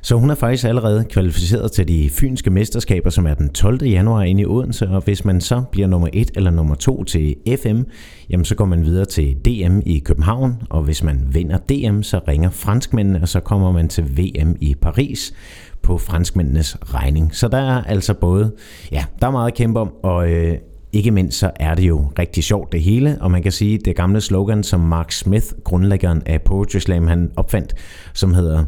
Så 0.01 0.15
hun 0.15 0.30
er 0.30 0.36
faktisk 0.36 0.65
allerede 0.65 1.05
kvalificeret 1.09 1.71
til 1.71 1.88
de 1.88 2.09
fynske 2.09 2.49
mesterskaber, 2.49 3.09
som 3.09 3.28
er 3.28 3.34
den 3.34 3.49
12. 3.49 3.84
januar 3.84 4.23
inde 4.23 4.41
i 4.41 4.45
Odense, 4.45 4.88
og 4.88 5.01
hvis 5.01 5.25
man 5.25 5.41
så 5.41 5.63
bliver 5.71 5.88
nummer 5.88 6.07
1 6.13 6.32
eller 6.36 6.51
nummer 6.51 6.75
2 6.75 7.03
til 7.03 7.36
FM, 7.63 7.82
jamen 8.30 8.45
så 8.45 8.55
går 8.55 8.65
man 8.65 8.84
videre 8.84 9.05
til 9.05 9.36
DM 9.45 9.80
i 9.86 9.99
København, 9.99 10.55
og 10.69 10.84
hvis 10.84 11.03
man 11.03 11.28
vinder 11.32 11.57
DM, 11.57 12.01
så 12.01 12.19
ringer 12.28 12.49
franskmændene, 12.49 13.21
og 13.21 13.28
så 13.28 13.39
kommer 13.39 13.71
man 13.71 13.89
til 13.89 14.17
VM 14.17 14.55
i 14.61 14.75
Paris 14.82 15.34
på 15.82 15.97
franskmændenes 15.97 16.78
regning. 16.82 17.36
Så 17.36 17.47
der 17.47 17.57
er 17.57 17.84
altså 17.84 18.13
både, 18.13 18.51
ja, 18.91 19.05
der 19.21 19.28
er 19.28 19.32
meget 19.32 19.47
at 19.47 19.57
kæmpe 19.57 19.80
om, 19.80 19.93
og 20.03 20.32
øh, 20.32 20.57
ikke 20.98 21.12
mindst 21.12 21.38
så 21.38 21.52
er 21.56 21.76
det 21.76 21.84
jo 21.84 22.06
rigtig 22.20 22.43
sjovt 22.43 22.72
det 22.72 22.82
hele, 22.82 23.18
og 23.22 23.32
man 23.32 23.43
kan 23.43 23.52
sige, 23.52 23.78
det 23.78 23.95
gamle 23.95 24.22
slogan, 24.22 24.64
som 24.64 24.80
Mark 24.80 25.12
Smith, 25.12 25.45
grundlæggeren 25.64 26.22
af 26.26 26.41
Poetry 26.41 26.78
Slam, 26.80 27.08
han 27.08 27.32
opfandt, 27.36 27.74
som 28.14 28.34
hedder 28.34 28.66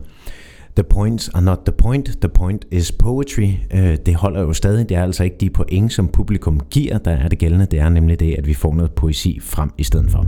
The 0.75 0.83
points 0.83 1.29
are 1.29 1.41
not 1.41 1.59
the 1.65 1.71
point, 1.77 2.17
the 2.21 2.29
point 2.29 2.65
is 2.71 2.91
poetry. 2.91 3.49
Øh, 3.73 3.97
Det 4.05 4.15
holder 4.15 4.41
jo 4.41 4.53
stadig, 4.53 4.89
det 4.89 4.97
er 4.97 5.03
altså 5.03 5.23
ikke 5.23 5.35
de 5.39 5.49
point, 5.49 5.93
som 5.93 6.07
publikum 6.07 6.59
giver, 6.71 6.97
der 6.97 7.11
er 7.11 7.27
det 7.27 7.39
gældende, 7.39 7.65
det 7.65 7.79
er 7.79 7.89
nemlig 7.89 8.19
det, 8.19 8.35
at 8.37 8.47
vi 8.47 8.53
får 8.53 8.73
noget 8.75 8.91
poesi 8.91 9.39
frem 9.41 9.71
i 9.77 9.83
stedet 9.83 10.11
for. 10.11 10.25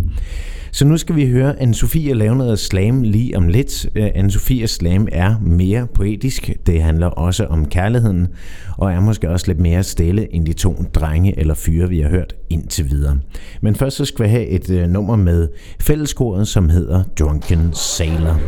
Så 0.73 0.85
nu 0.85 0.97
skal 0.97 1.15
vi 1.15 1.29
høre 1.29 1.55
Anne-Sophie 1.59 2.13
lave 2.13 2.35
noget 2.35 2.59
slam 2.59 3.01
lige 3.03 3.37
om 3.37 3.47
lidt. 3.47 3.85
Øh, 3.95 4.07
Anne-Sophies 4.07 4.65
slam 4.65 5.07
er 5.11 5.35
mere 5.41 5.87
poetisk. 5.93 6.51
Det 6.65 6.81
handler 6.81 7.07
også 7.07 7.45
om 7.45 7.65
kærligheden, 7.65 8.27
og 8.77 8.91
er 8.91 8.99
måske 8.99 9.29
også 9.29 9.47
lidt 9.47 9.59
mere 9.59 9.83
stille 9.83 10.33
end 10.35 10.45
de 10.45 10.53
to 10.53 10.85
drenge 10.93 11.39
eller 11.39 11.53
fyre, 11.53 11.89
vi 11.89 11.99
har 12.01 12.09
hørt 12.09 12.35
indtil 12.49 12.89
videre. 12.89 13.19
Men 13.61 13.75
først 13.75 13.97
så 13.97 14.05
skal 14.05 14.25
vi 14.25 14.29
have 14.29 14.47
et 14.47 14.69
øh, 14.69 14.89
nummer 14.89 15.15
med 15.15 15.47
fælleskoret, 15.79 16.47
som 16.47 16.69
hedder 16.69 17.03
Drunken 17.19 17.73
Sailor. 17.73 18.39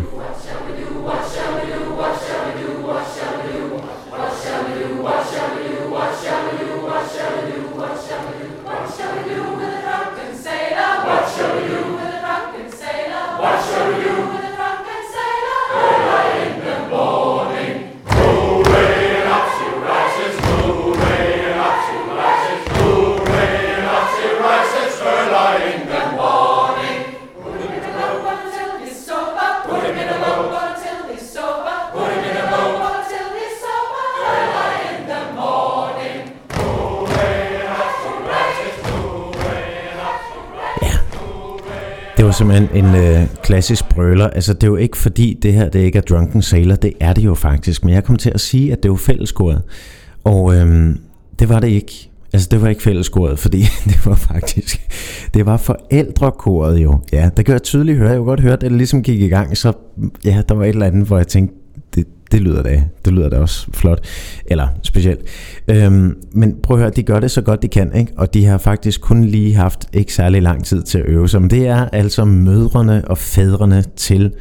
Det 42.24 42.28
var 42.28 42.32
simpelthen 42.32 42.86
en 42.86 42.96
øh, 42.96 43.28
klassisk 43.44 43.90
brøler. 43.90 44.28
Altså, 44.28 44.54
det 44.54 44.64
er 44.64 44.68
jo 44.68 44.76
ikke 44.76 44.98
fordi, 44.98 45.40
det 45.42 45.54
her 45.54 45.70
det 45.70 45.80
ikke 45.80 45.98
er 45.98 46.02
Drunken 46.02 46.42
Sailor. 46.42 46.76
Det 46.76 46.94
er 47.00 47.14
det 47.14 47.26
jo 47.26 47.34
faktisk. 47.34 47.86
Men 47.86 47.94
jeg 47.94 48.04
kom 48.04 48.16
til 48.16 48.30
at 48.30 48.40
sige, 48.40 48.72
at 48.72 48.84
det 48.84 48.92
var 48.92 48.98
fælleskoret. 48.98 49.62
Og 50.24 50.56
øhm, 50.56 51.00
det 51.40 51.50
var 51.50 51.60
det 51.60 51.68
ikke. 51.68 52.10
Altså, 52.34 52.48
det 52.52 52.62
var 52.62 52.68
ikke 52.68 52.82
fælleskoret, 52.82 53.40
fordi 53.40 53.60
det 53.90 54.06
var 54.06 54.16
faktisk... 54.16 54.90
Det 55.34 55.46
var 55.46 55.58
forældrekoret 55.58 56.78
jo. 56.78 57.00
Ja, 57.14 57.30
det 57.38 57.46
kan 57.46 57.54
jeg 57.54 57.64
tydeligt 57.64 57.98
høre. 57.98 58.10
Jeg 58.10 58.18
kunne 58.18 58.26
godt 58.26 58.40
høre, 58.40 58.54
at 58.54 58.62
det 58.62 58.72
ligesom 58.72 59.04
gik 59.04 59.22
i 59.22 59.28
gang. 59.28 59.58
Så 59.58 59.74
ja, 60.26 60.42
der 60.50 60.56
var 60.56 60.64
et 60.64 60.70
eller 60.70 60.86
andet, 60.86 61.08
hvor 61.08 61.18
jeg 61.18 61.28
tænkte, 61.28 61.56
det, 62.34 62.42
lyder 62.42 62.64
da, 62.64 62.84
det 63.06 63.14
lyder 63.14 63.30
da 63.30 63.38
også 63.38 63.68
flot. 63.74 64.00
Eller 64.46 64.68
specielt. 64.84 65.22
Øhm, 65.68 66.18
men 66.32 66.56
prøv 66.64 66.78
at 66.78 66.82
høre, 66.82 66.92
de 66.96 67.04
gør 67.04 67.20
det 67.20 67.32
så 67.32 67.42
godt 67.42 67.62
de 67.62 67.68
kan, 67.68 67.96
ikke? 67.96 68.14
og 68.18 68.34
de 68.34 68.46
har 68.46 68.58
faktisk 68.58 69.02
kun 69.02 69.24
lige 69.24 69.56
haft 69.56 69.88
ikke 69.94 70.14
særlig 70.14 70.42
lang 70.42 70.66
tid 70.66 70.84
til 70.84 70.98
at 70.98 71.06
øve 71.08 71.30
sig. 71.30 71.42
Men 71.42 71.50
det 71.50 71.68
er 71.68 71.90
altså 71.94 72.26
mødrene 72.26 73.08
og 73.08 73.18
fædrene 73.18 73.84
til 73.96 74.32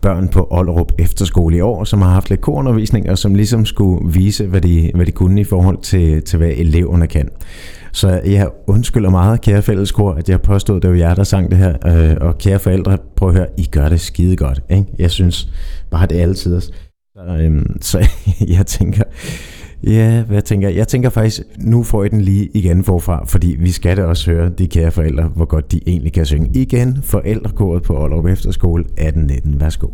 børn 0.00 0.28
på 0.28 0.48
Ollerup 0.50 0.92
Efterskole 0.98 1.56
i 1.56 1.60
år, 1.60 1.84
som 1.84 2.02
har 2.02 2.10
haft 2.10 2.30
lidt 2.30 2.40
korundervisning, 2.40 3.10
og 3.10 3.18
som 3.18 3.34
ligesom 3.34 3.66
skulle 3.66 4.12
vise, 4.12 4.46
hvad 4.46 4.60
de, 4.60 4.90
hvad 4.94 5.06
de 5.06 5.12
kunne 5.12 5.40
i 5.40 5.44
forhold 5.44 5.78
til, 5.82 6.22
til, 6.22 6.36
hvad 6.36 6.50
eleverne 6.56 7.06
kan. 7.06 7.28
Så 7.92 8.20
jeg 8.24 8.48
undskylder 8.66 9.10
meget, 9.10 9.40
kære 9.40 9.62
fælleskor, 9.62 10.12
at 10.12 10.28
jeg 10.28 10.40
påstod, 10.40 10.76
at 10.76 10.82
det 10.82 10.90
var 10.90 10.96
jer, 10.96 11.14
der 11.14 11.24
sang 11.24 11.50
det 11.50 11.58
her. 11.58 11.74
Øh, 11.86 12.16
og 12.20 12.38
kære 12.38 12.58
forældre, 12.58 12.98
prøv 13.16 13.28
at 13.28 13.34
høre, 13.34 13.46
I 13.56 13.64
gør 13.64 13.88
det 13.88 14.00
skide 14.00 14.36
godt. 14.36 14.62
Ikke? 14.70 14.84
Jeg 14.98 15.10
synes 15.10 15.48
bare, 15.90 16.06
det 16.06 16.18
er 16.18 16.22
altid. 16.22 16.60
Så, 17.26 17.36
øhm, 17.42 17.76
så 17.80 18.08
jeg 18.56 18.66
tænker, 18.66 19.02
ja, 19.82 20.22
hvad 20.22 20.42
tænker 20.42 20.68
jeg? 20.68 20.76
Jeg 20.76 20.88
tænker 20.88 21.10
faktisk, 21.10 21.42
nu 21.58 21.82
får 21.82 22.04
I 22.04 22.08
den 22.08 22.20
lige 22.20 22.48
igen 22.54 22.84
forfra, 22.84 23.24
fordi 23.26 23.56
vi 23.58 23.70
skal 23.70 23.96
da 23.96 24.04
også 24.04 24.30
høre 24.30 24.48
de 24.48 24.66
kære 24.66 24.90
forældre, 24.90 25.24
hvor 25.24 25.44
godt 25.44 25.72
de 25.72 25.80
egentlig 25.86 26.12
kan 26.12 26.26
synge. 26.26 26.50
Igen, 26.54 26.98
forældrekoret 27.02 27.82
på 27.82 28.02
Aalrup 28.02 28.26
Efterskole 28.26 28.84
1819. 28.84 29.60
Værsgo. 29.60 29.88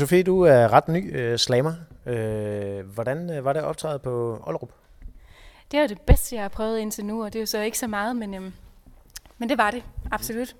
Anne-Sophie, 0.00 0.22
du 0.22 0.42
er 0.42 0.72
ret 0.72 0.88
ny 0.88 1.16
øh, 1.18 1.38
slammer. 1.38 1.72
Øh, 2.06 2.86
hvordan 2.94 3.30
øh, 3.30 3.44
var 3.44 3.52
det 3.52 3.62
optrædet 3.62 4.02
på 4.02 4.42
Ollerup? 4.46 4.70
Det 5.70 5.78
er 5.78 5.86
det 5.86 6.00
bedste, 6.00 6.34
jeg 6.34 6.44
har 6.44 6.48
prøvet 6.48 6.78
indtil 6.78 7.04
nu, 7.04 7.24
og 7.24 7.32
det 7.32 7.38
er 7.38 7.42
jo 7.42 7.46
så 7.46 7.60
ikke 7.60 7.78
så 7.78 7.86
meget, 7.86 8.16
men, 8.16 8.34
øhm, 8.34 8.52
men 9.38 9.48
det 9.48 9.58
var 9.58 9.70
det, 9.70 9.82
absolut. 10.10 10.56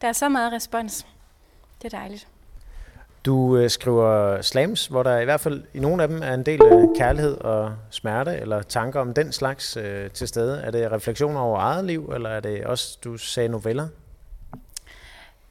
Der 0.00 0.08
er 0.08 0.12
så 0.12 0.28
meget 0.28 0.52
respons. 0.52 1.06
Det 1.82 1.94
er 1.94 1.98
dejligt. 1.98 2.28
Du 3.26 3.56
øh, 3.56 3.70
skriver 3.70 4.42
slams, 4.42 4.86
hvor 4.86 5.02
der 5.02 5.18
i 5.18 5.24
hvert 5.24 5.40
fald 5.40 5.62
i 5.74 5.80
nogle 5.80 6.02
af 6.02 6.08
dem 6.08 6.22
er 6.22 6.34
en 6.34 6.46
del 6.46 6.60
øh, 6.62 6.88
kærlighed 6.96 7.40
og 7.40 7.74
smerte, 7.90 8.36
eller 8.36 8.62
tanker 8.62 9.00
om 9.00 9.14
den 9.14 9.32
slags 9.32 9.76
øh, 9.76 10.10
til 10.10 10.28
stede. 10.28 10.60
Er 10.60 10.70
det 10.70 10.92
refleksioner 10.92 11.40
over 11.40 11.58
eget 11.58 11.84
liv, 11.84 12.12
eller 12.14 12.30
er 12.30 12.40
det 12.40 12.64
også, 12.64 12.98
du 13.04 13.16
sagde 13.16 13.48
noveller? 13.48 13.88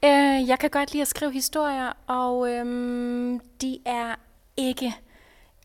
Øh, 0.04 0.48
jeg 0.48 0.58
kan 0.58 0.70
godt 0.70 0.92
lide 0.92 1.02
at 1.02 1.08
skrive 1.08 1.32
historier, 1.32 1.92
og 2.06 2.50
øhm, 2.50 3.40
de 3.60 3.78
er 3.86 4.14
ikke 4.56 4.94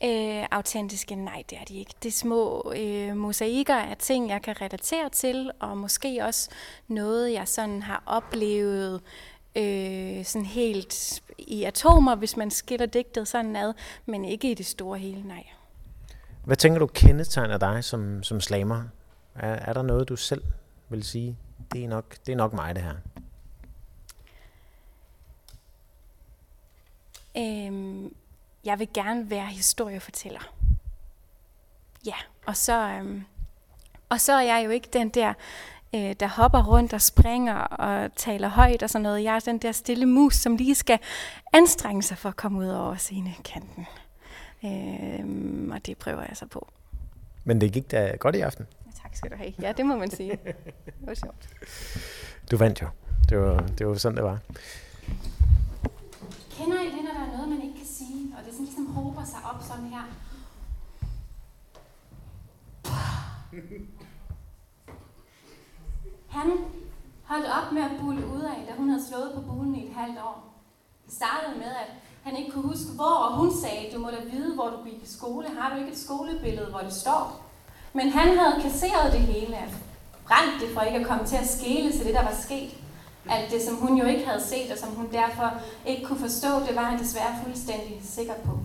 øh, 0.03 0.45
autentiske. 0.51 1.15
Nej, 1.15 1.43
det 1.49 1.57
er 1.57 1.63
de 1.63 1.77
ikke. 1.77 1.93
Det 2.03 2.09
er 2.09 2.13
små 2.13 2.73
øh, 2.77 3.15
mosaikker 3.17 3.75
af 3.75 3.97
ting, 3.97 4.29
jeg 4.29 4.41
kan 4.41 4.61
relatere 4.61 5.09
til, 5.09 5.51
og 5.59 5.77
måske 5.77 6.19
også 6.23 6.49
noget, 6.87 7.33
jeg 7.33 7.47
sådan 7.47 7.81
har 7.81 8.03
oplevet 8.05 9.01
øh, 9.55 10.25
sådan 10.25 10.45
helt 10.45 11.21
i 11.37 11.63
atomer, 11.63 12.15
hvis 12.15 12.37
man 12.37 12.51
skiller 12.51 12.85
digtet 12.85 13.27
sådan 13.27 13.55
ad, 13.55 13.73
men 14.05 14.25
ikke 14.25 14.51
i 14.51 14.53
det 14.53 14.65
store 14.65 14.97
hele, 14.99 15.27
nej. 15.27 15.43
Hvad 16.45 16.55
tænker 16.55 16.79
du 16.79 16.87
kendetegner 16.87 17.57
dig 17.57 17.83
som, 17.83 18.23
som 18.23 18.41
slamer? 18.41 18.83
Er, 19.35 19.53
er 19.53 19.73
der 19.73 19.81
noget, 19.81 20.09
du 20.09 20.15
selv 20.15 20.43
vil 20.89 21.03
sige, 21.03 21.37
det 21.73 21.83
er 21.83 21.87
nok, 21.87 22.15
det 22.25 22.31
er 22.31 22.35
nok 22.35 22.53
mig 22.53 22.75
det 22.75 22.83
her? 22.83 22.93
Øhm, 27.37 28.15
jeg 28.65 28.79
vil 28.79 28.87
gerne 28.93 29.29
være 29.29 29.45
historiefortæller. 29.45 30.53
Ja, 32.05 32.15
og 32.45 32.57
så, 32.57 32.89
øhm, 32.89 33.23
og 34.09 34.21
så 34.21 34.33
er 34.33 34.41
jeg 34.41 34.65
jo 34.65 34.69
ikke 34.69 34.89
den 34.93 35.09
der, 35.09 35.33
øh, 35.95 36.15
der 36.19 36.27
hopper 36.27 36.63
rundt 36.63 36.93
og 36.93 37.01
springer 37.01 37.55
og 37.55 38.15
taler 38.15 38.47
højt 38.47 38.83
og 38.83 38.89
sådan 38.89 39.03
noget. 39.03 39.23
Jeg 39.23 39.35
er 39.35 39.39
den 39.39 39.57
der 39.57 39.71
stille 39.71 40.05
mus, 40.05 40.35
som 40.35 40.55
lige 40.55 40.75
skal 40.75 40.99
anstrenge 41.53 42.03
sig 42.03 42.17
for 42.17 42.29
at 42.29 42.35
komme 42.35 42.59
ud 42.59 42.67
over 42.67 42.95
scenekanten. 42.95 43.87
Øhm, 44.63 45.71
og 45.73 45.85
det 45.85 45.97
prøver 45.97 46.21
jeg 46.21 46.37
så 46.37 46.45
på. 46.45 46.67
Men 47.43 47.61
det 47.61 47.73
gik 47.73 47.91
da 47.91 48.15
godt 48.19 48.35
i 48.35 48.39
aften. 48.39 48.67
Tak 49.01 49.15
skal 49.15 49.31
du 49.31 49.35
have. 49.35 49.53
Ja, 49.61 49.71
det 49.71 49.85
må 49.85 49.97
man 49.97 50.11
sige. 50.11 50.31
Det 50.31 50.55
var 51.01 51.13
sjovt. 51.13 51.49
Du 52.51 52.57
vandt 52.57 52.81
jo. 52.81 52.87
Det 53.29 53.39
var, 53.39 53.59
det 53.59 53.87
var 53.87 53.95
sådan, 53.95 54.15
det 54.15 54.23
var. 54.23 54.39
Kender 56.57 56.81
I 56.81 56.85
det, 56.85 57.03
når 57.03 57.13
der 57.13 57.31
er 57.31 57.37
noget, 57.37 57.49
man 57.49 57.61
ikke 57.61 57.77
kan 57.77 57.87
sige, 57.87 58.35
og 58.37 58.45
det 58.45 58.53
sådan 58.53 58.65
ligesom 58.65 58.85
håber 58.85 59.23
sig 59.25 59.39
op 59.53 59.63
sådan 59.63 59.85
her? 59.85 60.03
Han 66.29 66.51
holdt 67.23 67.45
op 67.45 67.71
med 67.71 67.81
at 67.81 67.91
bulle 68.01 68.27
ud 68.27 68.41
af, 68.41 68.65
da 68.67 68.73
hun 68.77 68.89
havde 68.89 69.07
slået 69.09 69.31
på 69.35 69.41
bulen 69.41 69.75
i 69.75 69.87
et 69.87 69.93
halvt 69.95 70.19
år. 70.19 70.43
Det 71.05 71.13
startede 71.13 71.57
med, 71.57 71.71
at 71.83 71.89
han 72.23 72.37
ikke 72.37 72.51
kunne 72.51 72.67
huske, 72.67 72.91
hvor, 72.95 73.15
og 73.25 73.37
hun 73.37 73.53
sagde, 73.53 73.95
du 73.95 73.99
må 73.99 74.09
da 74.09 74.17
vide, 74.31 74.55
hvor 74.55 74.69
du 74.69 74.83
gik 74.83 75.03
i 75.03 75.07
skole. 75.07 75.47
Har 75.59 75.73
du 75.73 75.79
ikke 75.79 75.91
et 75.91 75.97
skolebillede, 75.97 76.69
hvor 76.69 76.79
det 76.79 76.93
står? 76.93 77.45
Men 77.93 78.09
han 78.09 78.37
havde 78.37 78.61
kasseret 78.61 79.13
det 79.13 79.19
hele, 79.19 79.57
brændt 80.27 80.61
det 80.61 80.69
for 80.73 80.81
ikke 80.81 80.99
at 80.99 81.07
komme 81.07 81.25
til 81.25 81.35
at 81.35 81.47
skele 81.47 81.91
til 81.91 82.05
det, 82.05 82.13
der 82.13 82.23
var 82.23 82.35
sket. 82.41 82.77
Alt 83.29 83.51
det, 83.51 83.61
som 83.61 83.75
hun 83.75 83.97
jo 83.97 84.05
ikke 84.05 84.27
havde 84.27 84.43
set, 84.43 84.71
og 84.71 84.77
som 84.77 84.89
hun 84.89 85.11
derfor 85.11 85.51
ikke 85.85 86.05
kunne 86.05 86.19
forstå, 86.19 86.47
det 86.67 86.75
var 86.75 86.83
han 86.83 86.99
desværre 86.99 87.35
fuldstændig 87.43 88.01
sikker 88.03 88.33
på. 88.45 88.59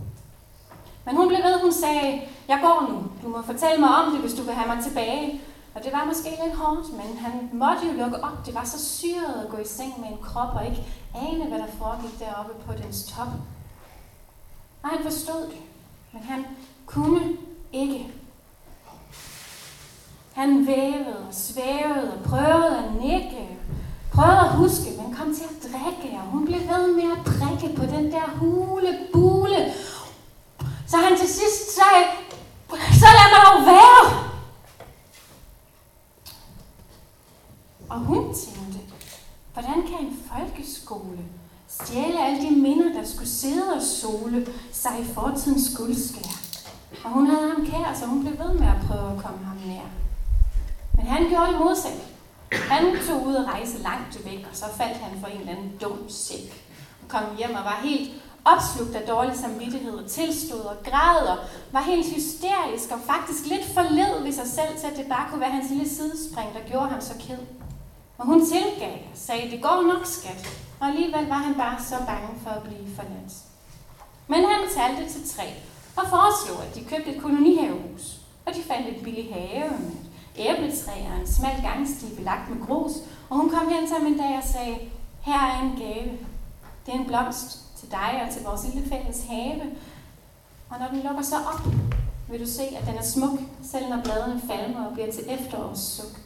Men 1.06 1.16
hun 1.16 1.28
blev 1.28 1.40
ved, 1.42 1.60
hun 1.62 1.72
sagde, 1.72 2.22
jeg 2.48 2.58
går 2.62 2.86
nu. 2.90 2.96
Du 3.22 3.28
må 3.28 3.42
fortælle 3.42 3.80
mig 3.80 3.88
om 3.96 4.12
det, 4.12 4.20
hvis 4.20 4.34
du 4.34 4.42
vil 4.42 4.54
have 4.54 4.74
mig 4.74 4.84
tilbage. 4.84 5.40
Og 5.74 5.84
det 5.84 5.92
var 5.92 6.04
måske 6.04 6.30
lidt 6.44 6.56
hårdt, 6.56 6.92
men 6.92 7.18
han 7.18 7.50
måtte 7.52 7.86
jo 7.86 7.92
lukke 7.92 8.24
op. 8.24 8.46
Det 8.46 8.54
var 8.54 8.64
så 8.64 8.84
syret 8.84 9.42
at 9.44 9.50
gå 9.50 9.56
i 9.56 9.66
seng 9.66 10.00
med 10.00 10.08
en 10.08 10.18
krop 10.22 10.54
og 10.54 10.66
ikke 10.66 10.86
ane, 11.14 11.44
hvad 11.48 11.58
der 11.58 11.66
foregik 11.78 12.18
deroppe 12.18 12.52
på 12.66 12.72
dens 12.72 13.04
top. 13.04 13.28
Og 14.82 14.88
han 14.88 15.02
forstod 15.02 15.42
det, 15.42 15.60
men 16.12 16.22
han 16.22 16.46
kunne 16.86 17.20
ikke. 17.72 18.12
Han 20.32 20.66
vævede 20.66 21.26
og 21.28 21.34
svævede 21.34 22.12
og 22.16 22.24
prøvede 22.24 22.78
at 22.78 23.02
nikke, 23.02 23.58
prøvede 24.12 24.40
at 24.40 24.52
huske, 24.52 24.90
men 24.98 25.14
kom 25.14 25.34
til 25.34 25.44
at 25.44 25.72
drikke, 25.72 26.16
og 26.16 26.22
hun 26.22 26.44
blev 26.44 26.60
ved 26.60 26.94
med 26.94 27.12
at 27.16 27.26
drikke 27.26 27.76
på 27.76 27.86
den 27.86 28.12
der 28.12 28.30
hule 28.36 28.98
bule. 29.12 29.72
Så 30.92 30.98
han 30.98 31.18
til 31.18 31.28
sidst 31.28 31.74
sagde, 31.74 32.04
så 32.70 33.06
lad 33.18 33.28
mig 33.32 33.42
dog 33.46 33.66
være. 33.66 34.28
Og 37.88 37.98
hun 37.98 38.34
tænkte, 38.34 38.78
hvordan 39.52 39.74
kan 39.74 40.06
en 40.06 40.22
folkeskole 40.32 41.18
stjæle 41.68 42.24
alle 42.26 42.40
de 42.42 42.50
minder, 42.50 42.92
der 42.92 43.08
skulle 43.08 43.28
sidde 43.28 43.72
og 43.74 43.82
sole 43.82 44.46
sig 44.72 44.92
i 45.00 45.14
fortidens 45.14 45.76
guldskær? 45.76 46.36
Og 47.04 47.10
hun 47.10 47.26
havde 47.26 47.48
ham 47.48 47.66
kær, 47.66 47.94
så 48.00 48.06
hun 48.06 48.20
blev 48.20 48.38
ved 48.38 48.52
med 48.58 48.66
at 48.66 48.86
prøve 48.88 49.12
at 49.12 49.22
komme 49.22 49.44
ham 49.44 49.56
nær. 49.66 49.88
Men 50.96 51.06
han 51.06 51.28
gjorde 51.28 51.52
det 51.52 51.60
modsat. 51.60 52.00
Han 52.52 52.98
tog 53.08 53.26
ud 53.26 53.34
og 53.34 53.44
rejse 53.44 53.78
langt 53.78 54.24
væk, 54.24 54.46
og 54.50 54.56
så 54.56 54.64
faldt 54.76 54.96
han 54.96 55.20
for 55.20 55.26
en 55.26 55.40
eller 55.40 55.52
anden 55.52 55.72
dum 55.82 55.98
sæk. 56.08 56.66
Og 57.02 57.08
kom 57.08 57.36
hjem 57.38 57.54
og 57.54 57.64
var 57.64 57.80
helt 57.82 58.21
opslugt 58.44 58.96
af 58.96 59.08
dårlig 59.08 59.36
samvittighed 59.36 60.08
tilstod 60.08 60.60
og 60.60 60.76
græd 60.84 61.26
og 61.26 61.38
var 61.72 61.80
helt 61.80 62.14
hysterisk 62.14 62.90
og 62.90 62.98
faktisk 63.06 63.46
lidt 63.46 63.64
forled 63.74 64.22
ved 64.22 64.32
sig 64.32 64.46
selv 64.46 64.78
til, 64.78 64.86
at 64.86 64.96
det 64.96 65.06
bare 65.08 65.26
kunne 65.30 65.40
være 65.40 65.50
hans 65.50 65.70
lille 65.70 65.88
sidespring, 65.88 66.54
der 66.54 66.70
gjorde 66.70 66.88
ham 66.88 67.00
så 67.00 67.14
ked. 67.20 67.38
Og 68.18 68.26
hun 68.26 68.46
tilgav 68.46 68.92
og 69.12 69.18
sagde, 69.18 69.50
det 69.50 69.62
går 69.62 69.82
nok, 69.82 70.06
skat. 70.06 70.48
Og 70.80 70.86
alligevel 70.86 71.26
var 71.28 71.34
han 71.46 71.54
bare 71.54 71.82
så 71.82 71.96
bange 72.06 72.28
for 72.42 72.50
at 72.50 72.62
blive 72.62 72.94
forladt. 72.96 73.32
Men 74.28 74.44
han 74.44 74.60
talte 74.76 75.12
til 75.12 75.28
tre 75.36 75.44
og 75.96 76.08
foreslog, 76.08 76.64
at 76.66 76.74
de 76.74 76.84
købte 76.84 77.14
et 77.14 77.22
kolonihavehus. 77.22 78.16
Og 78.46 78.54
de 78.54 78.62
fandt 78.62 78.88
et 78.88 79.04
billigt 79.04 79.34
have 79.34 79.70
med 79.70 79.78
et 79.78 80.10
æbletræ 80.36 80.92
og 80.92 81.20
en 81.20 81.26
smal 81.26 81.62
gangsti 81.62 82.06
belagt 82.16 82.50
med 82.50 82.66
grus. 82.66 82.92
Og 83.30 83.36
hun 83.36 83.50
kom 83.50 83.68
hen 83.68 83.86
til 83.86 83.96
ham 83.96 84.06
en 84.06 84.18
dag 84.18 84.36
og 84.36 84.44
sagde, 84.52 84.76
her 85.20 85.40
er 85.40 85.62
en 85.62 85.76
gave. 85.78 86.18
Det 86.86 86.94
er 86.94 86.98
en 86.98 87.06
blomst 87.06 87.58
til 87.82 87.90
dig 87.90 88.22
og 88.26 88.34
til 88.34 88.42
vores 88.42 88.74
lille 88.74 88.88
fælles 88.88 89.24
have. 89.28 89.60
Og 90.70 90.78
når 90.80 90.88
den 90.88 91.00
lukker 91.02 91.22
sig 91.22 91.38
op, 91.38 91.66
vil 92.30 92.40
du 92.40 92.46
se, 92.46 92.62
at 92.62 92.86
den 92.86 92.94
er 92.94 93.02
smuk, 93.02 93.38
selv 93.62 93.88
når 93.88 94.02
bladene 94.04 94.40
falmer 94.40 94.86
og 94.86 94.92
bliver 94.92 95.12
til 95.12 95.24
efterårssuk. 95.28 96.20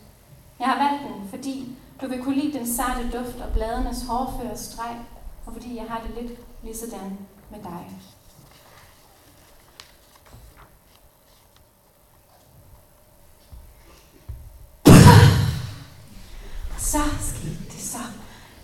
Jeg 0.59 0.67
har 0.67 0.89
valgt 0.89 1.15
den, 1.15 1.29
fordi 1.29 1.77
du 2.01 2.09
vil 2.09 2.23
kunne 2.23 2.35
lide 2.35 2.59
den 2.59 2.67
sarte 2.67 3.03
duft 3.19 3.41
og 3.41 3.53
bladenes 3.53 4.03
hårføre 4.03 4.57
streg, 4.57 4.97
og 5.47 5.53
fordi 5.53 5.77
jeg 5.77 5.85
har 5.89 6.01
det 6.07 6.23
lidt 6.23 6.41
ligesådan 6.63 7.19
med 7.51 7.59
dig. 7.63 7.87
Så 16.79 16.99
skete 17.21 17.65
det, 17.65 17.81
så 17.81 17.99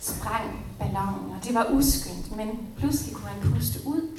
sprang 0.03 0.67
ballonen, 0.79 1.31
og 1.37 1.45
det 1.45 1.55
var 1.55 1.71
uskyndt, 1.71 2.37
men 2.37 2.69
pludselig 2.79 3.15
kunne 3.15 3.29
han 3.29 3.53
puste 3.53 3.87
ud, 3.87 4.19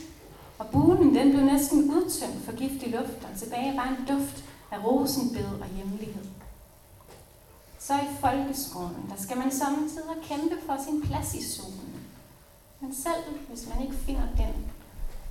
og 0.59 0.65
bulen 0.67 1.15
den 1.15 1.31
blev 1.31 1.45
næsten 1.45 1.91
udtømt 1.91 2.45
for 2.45 2.51
giftig 2.51 2.91
luft, 2.91 3.27
og 3.31 3.39
tilbage 3.39 3.77
var 3.77 3.87
en 3.87 4.17
duft 4.17 4.43
af 4.71 4.83
rosenbed 4.85 5.45
og 5.45 5.67
hjemlighed. 5.75 6.25
Så 7.79 7.93
i 7.93 8.15
folkeskolen, 8.21 9.05
der 9.09 9.23
skal 9.23 9.37
man 9.37 9.51
samtidig 9.51 10.15
kæmpe 10.23 10.55
for 10.65 10.77
sin 10.85 11.01
plads 11.01 11.33
i 11.33 11.43
solen. 11.53 11.93
Men 12.79 12.95
selv 12.95 13.39
hvis 13.47 13.69
man 13.69 13.81
ikke 13.81 13.95
finder 13.95 14.27
den, 14.37 14.65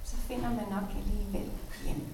så 0.04 0.16
finder 0.16 0.48
man 0.48 0.66
nok 0.70 0.88
alligevel 0.96 1.50
hjem. 1.84 2.06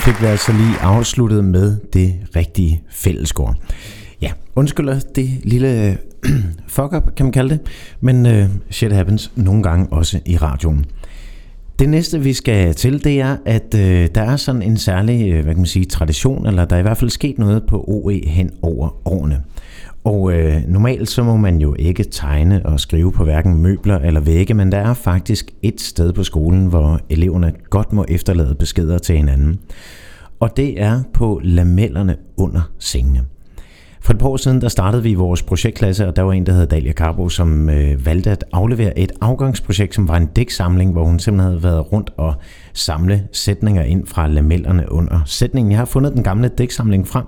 Fik 0.00 0.20
vi 0.20 0.26
altså 0.26 0.52
lige 0.52 0.78
afsluttet 0.80 1.44
med 1.44 1.76
det 1.92 2.14
rigtige 2.36 2.82
fællesskår. 2.90 3.54
Ja, 4.22 4.32
undskylder 4.56 5.00
det 5.14 5.30
lille 5.44 5.98
fuck-up, 6.76 7.14
kan 7.16 7.26
man 7.26 7.32
kalde 7.32 7.50
det. 7.50 7.60
Men 8.00 8.26
øh, 8.26 8.48
shit 8.70 8.92
happens 8.92 9.32
nogle 9.36 9.62
gange 9.62 9.86
også 9.90 10.20
i 10.26 10.36
radioen. 10.36 10.84
Det 11.78 11.88
næste, 11.88 12.20
vi 12.20 12.32
skal 12.32 12.74
til, 12.74 13.04
det 13.04 13.20
er, 13.20 13.36
at 13.44 13.74
øh, 13.74 14.08
der 14.14 14.22
er 14.22 14.36
sådan 14.36 14.62
en 14.62 14.76
særlig, 14.76 15.32
øh, 15.32 15.42
hvad 15.42 15.54
kan 15.54 15.60
man 15.60 15.66
sige, 15.66 15.84
tradition, 15.84 16.46
eller 16.46 16.64
der 16.64 16.76
er 16.76 16.80
i 16.80 16.82
hvert 16.82 16.98
fald 16.98 17.10
sket 17.10 17.38
noget 17.38 17.62
på 17.66 17.84
OE 17.88 18.20
hen 18.26 18.50
over 18.62 19.08
årene. 19.08 19.42
Og 20.04 20.32
øh, 20.32 20.62
normalt 20.68 21.08
så 21.08 21.22
må 21.22 21.36
man 21.36 21.60
jo 21.60 21.74
ikke 21.78 22.04
tegne 22.04 22.66
og 22.66 22.80
skrive 22.80 23.12
på 23.12 23.24
hverken 23.24 23.62
møbler 23.62 23.98
eller 23.98 24.20
vægge, 24.20 24.54
men 24.54 24.72
der 24.72 24.78
er 24.78 24.94
faktisk 24.94 25.50
et 25.62 25.80
sted 25.80 26.12
på 26.12 26.24
skolen, 26.24 26.66
hvor 26.66 27.00
eleverne 27.10 27.52
godt 27.70 27.92
må 27.92 28.04
efterlade 28.08 28.54
beskeder 28.54 28.98
til 28.98 29.16
hinanden. 29.16 29.58
Og 30.40 30.56
det 30.56 30.82
er 30.82 31.02
på 31.14 31.40
lamellerne 31.44 32.16
under 32.36 32.72
sengene. 32.78 33.24
For 34.02 34.12
et 34.12 34.18
par 34.18 34.28
år 34.28 34.36
siden, 34.36 34.60
der 34.60 34.68
startede 34.68 35.02
vi 35.02 35.14
vores 35.14 35.42
projektklasse, 35.42 36.08
og 36.08 36.16
der 36.16 36.22
var 36.22 36.32
en, 36.32 36.46
der 36.46 36.52
hed 36.52 36.66
Dalia 36.66 36.92
Carbo, 36.92 37.28
som 37.28 37.70
øh, 37.70 38.06
valgte 38.06 38.30
at 38.30 38.44
aflevere 38.52 38.98
et 38.98 39.12
afgangsprojekt, 39.20 39.94
som 39.94 40.08
var 40.08 40.16
en 40.16 40.26
dæksamling, 40.26 40.92
hvor 40.92 41.04
hun 41.04 41.18
simpelthen 41.18 41.50
havde 41.50 41.62
været 41.62 41.92
rundt 41.92 42.10
og 42.16 42.34
samle 42.72 43.28
sætninger 43.32 43.82
ind 43.82 44.06
fra 44.06 44.28
lamellerne 44.28 44.92
under 44.92 45.20
sætningen. 45.26 45.72
Jeg 45.72 45.78
har 45.78 45.84
fundet 45.84 46.12
den 46.12 46.22
gamle 46.22 46.48
dæksamling 46.48 47.08
frem, 47.08 47.24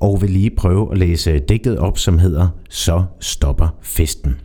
og 0.00 0.22
vil 0.22 0.30
lige 0.30 0.50
prøve 0.50 0.92
at 0.92 0.98
læse 0.98 1.38
digtet 1.38 1.78
op, 1.78 1.98
som 1.98 2.18
hedder 2.18 2.48
Så 2.70 3.04
stopper 3.20 3.68
festen. 3.82 4.36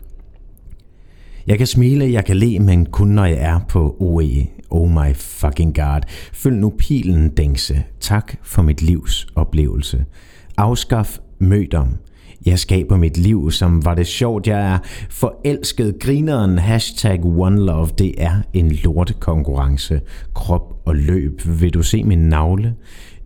Jeg 1.46 1.58
kan 1.58 1.66
smile, 1.66 2.12
jeg 2.12 2.24
kan 2.24 2.36
le, 2.36 2.58
men 2.58 2.86
kun 2.86 3.08
når 3.08 3.24
jeg 3.24 3.38
er 3.38 3.60
på 3.68 3.96
OE. 3.98 4.46
Oh 4.70 4.90
my 4.90 5.14
fucking 5.14 5.74
god. 5.74 6.00
Følg 6.32 6.56
nu 6.56 6.72
pilen, 6.78 7.28
dængse. 7.28 7.82
Tak 8.00 8.34
for 8.42 8.62
mit 8.62 8.82
livs 8.82 9.26
oplevelse. 9.36 10.04
Afskaf 10.56 11.18
mødom. 11.40 11.88
Jeg 12.46 12.58
skaber 12.58 12.96
mit 12.96 13.18
liv, 13.18 13.50
som 13.50 13.84
var 13.84 13.94
det 13.94 14.06
sjovt, 14.06 14.46
jeg 14.46 14.72
er 14.72 14.78
forelsket. 15.10 15.98
Grineren, 16.00 16.58
hashtag 16.58 17.24
one 17.24 17.64
love, 17.64 17.88
det 17.98 18.14
er 18.18 18.42
en 18.52 18.70
lortekonkurrence. 18.70 20.00
Krop 20.34 20.82
og 20.84 20.96
løb, 20.96 21.40
vil 21.60 21.74
du 21.74 21.82
se 21.82 22.04
min 22.04 22.18
navle? 22.18 22.74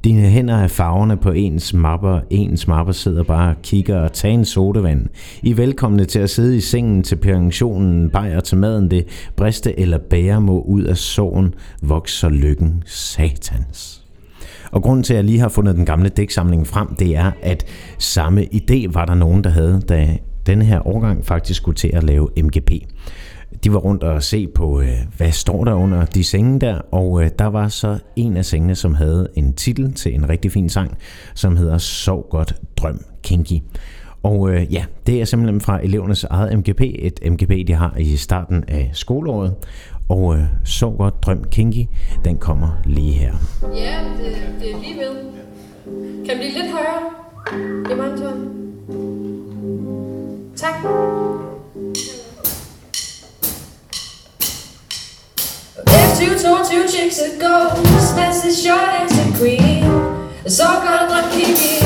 Dine 0.04 0.20
hænder 0.20 0.54
er 0.54 0.68
farverne 0.68 1.16
på 1.16 1.30
ens 1.30 1.74
mapper. 1.74 2.20
Ens 2.30 2.68
mapper 2.68 2.92
sidder 2.92 3.22
bare 3.22 3.50
og 3.50 3.62
kigger 3.62 4.00
og 4.00 4.12
tager 4.12 4.34
en 4.34 4.44
sodavand. 4.44 5.06
I 5.42 5.50
er 5.50 5.54
velkomne 5.54 6.04
til 6.04 6.18
at 6.18 6.30
sidde 6.30 6.56
i 6.56 6.60
sengen 6.60 7.02
til 7.02 7.16
pensionen, 7.16 8.10
bajer 8.10 8.40
til 8.40 8.58
maden 8.58 8.90
det, 8.90 9.06
briste 9.36 9.80
eller 9.80 9.98
bære 9.98 10.40
må 10.40 10.62
ud 10.62 10.82
af 10.82 10.96
sorgen, 10.96 11.54
vokser 11.82 12.28
lykken 12.28 12.82
satans. 12.86 14.03
Og 14.74 14.82
grunden 14.82 15.02
til, 15.02 15.14
at 15.14 15.16
jeg 15.16 15.24
lige 15.24 15.40
har 15.40 15.48
fundet 15.48 15.76
den 15.76 15.86
gamle 15.86 16.08
dæksamling 16.08 16.66
frem, 16.66 16.94
det 16.94 17.16
er, 17.16 17.32
at 17.42 17.66
samme 17.98 18.42
idé 18.42 18.92
var 18.92 19.04
der 19.04 19.14
nogen, 19.14 19.44
der 19.44 19.50
havde, 19.50 19.80
da 19.88 20.16
denne 20.46 20.64
her 20.64 20.86
årgang 20.86 21.26
faktisk 21.26 21.60
skulle 21.60 21.76
til 21.76 21.90
at 21.94 22.04
lave 22.04 22.28
MGP. 22.36 22.70
De 23.64 23.72
var 23.72 23.78
rundt 23.78 24.02
og 24.02 24.22
se 24.22 24.46
på, 24.54 24.80
øh, 24.80 24.98
hvad 25.16 25.32
står 25.32 25.64
der 25.64 25.72
under 25.72 26.04
de 26.04 26.24
senge 26.24 26.60
der, 26.60 26.78
og 26.92 27.24
øh, 27.24 27.30
der 27.38 27.46
var 27.46 27.68
så 27.68 27.98
en 28.16 28.36
af 28.36 28.44
sengene, 28.44 28.74
som 28.74 28.94
havde 28.94 29.28
en 29.34 29.52
titel 29.52 29.92
til 29.92 30.14
en 30.14 30.28
rigtig 30.28 30.52
fin 30.52 30.68
sang, 30.68 30.96
som 31.34 31.56
hedder 31.56 31.78
Sov 31.78 32.28
godt, 32.30 32.54
drøm, 32.76 33.00
kinky. 33.22 33.60
Og 34.22 34.50
øh, 34.50 34.72
ja, 34.72 34.84
det 35.06 35.20
er 35.20 35.24
simpelthen 35.24 35.60
fra 35.60 35.80
elevernes 35.82 36.24
eget 36.24 36.58
MGP, 36.58 36.80
et 36.80 37.20
MGP, 37.30 37.66
de 37.66 37.74
har 37.74 37.96
i 37.98 38.16
starten 38.16 38.64
af 38.68 38.90
skoleåret. 38.92 39.54
Og 40.08 40.34
øh, 40.34 40.42
Sov 40.64 40.96
godt, 40.96 41.22
drøm, 41.22 41.44
kinky, 41.50 41.86
den 42.24 42.38
kommer 42.38 42.68
lige 42.84 43.12
her. 43.12 43.32
Ja, 43.62 44.04
det, 44.18 44.36
det 44.60 44.70
er 44.74 44.78
lige 44.80 44.98
ved. 44.98 45.16
Kan 46.26 46.28
det 46.28 46.36
blive 46.38 46.52
lidt 46.52 46.72
højere? 46.72 47.10
Det 47.84 47.92
er 47.92 47.96
mange. 47.96 48.20
Tak. 50.56 50.74
If 56.20 56.42
two 56.42 56.88
chicks 56.88 57.18
that 57.18 57.38
go, 57.38 57.74
smash 58.00 58.40
the 58.40 58.50
short 58.50 58.88
as 59.02 59.18
a 59.18 59.38
queen. 59.38 59.84
So 60.48 60.64
all 60.64 61.08
got 61.08 61.24
a 61.24 61.83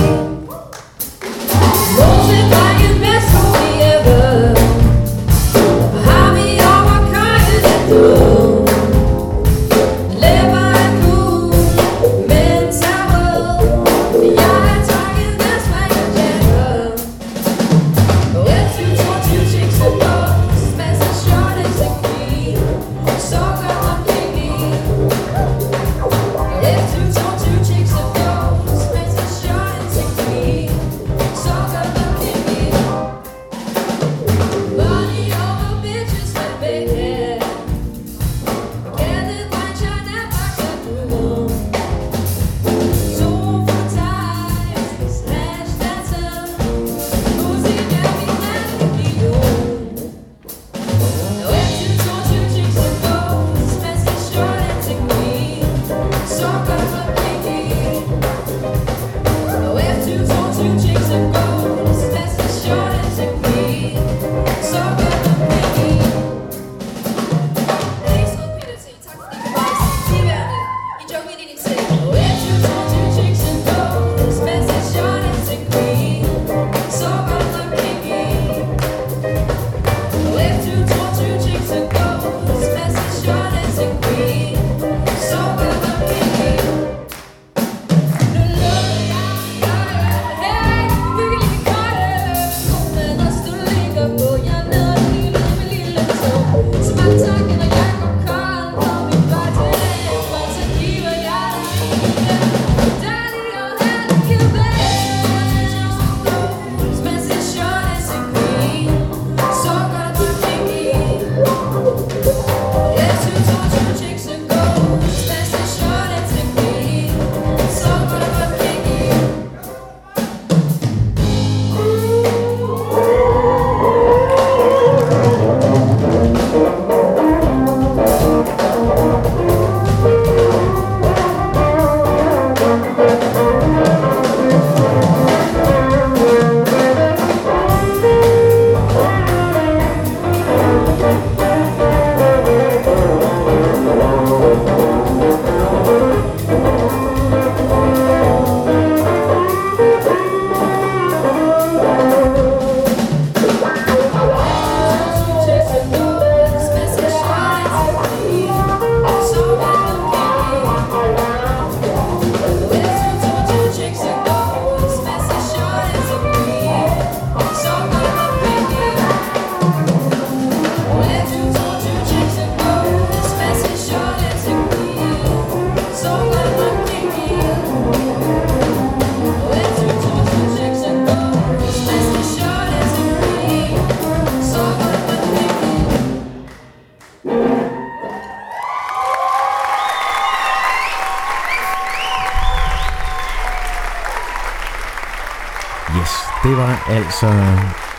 altså 196.91 197.27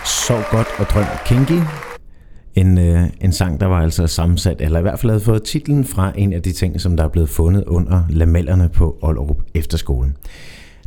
Sov 0.06 0.42
godt 0.52 0.68
og 0.80 0.86
drøm 0.86 1.06
kinky. 1.26 1.60
En, 2.56 2.78
øh, 2.78 3.10
en 3.22 3.32
sang, 3.32 3.60
der 3.60 3.66
var 3.66 3.82
altså 3.82 4.08
sammensat, 4.08 4.62
eller 4.62 4.80
i 4.80 4.82
hvert 4.82 5.00
fald 5.00 5.10
havde 5.10 5.24
fået 5.24 5.44
titlen 5.44 5.86
fra 5.86 6.12
en 6.16 6.34
af 6.34 6.42
de 6.42 6.52
ting, 6.52 6.82
som 6.82 6.98
der 6.98 7.04
er 7.04 7.08
blevet 7.08 7.30
fundet 7.30 7.64
under 7.64 8.04
lamellerne 8.10 8.70
på 8.70 8.98
Aalrup 9.04 9.42
Efterskolen. 9.54 10.18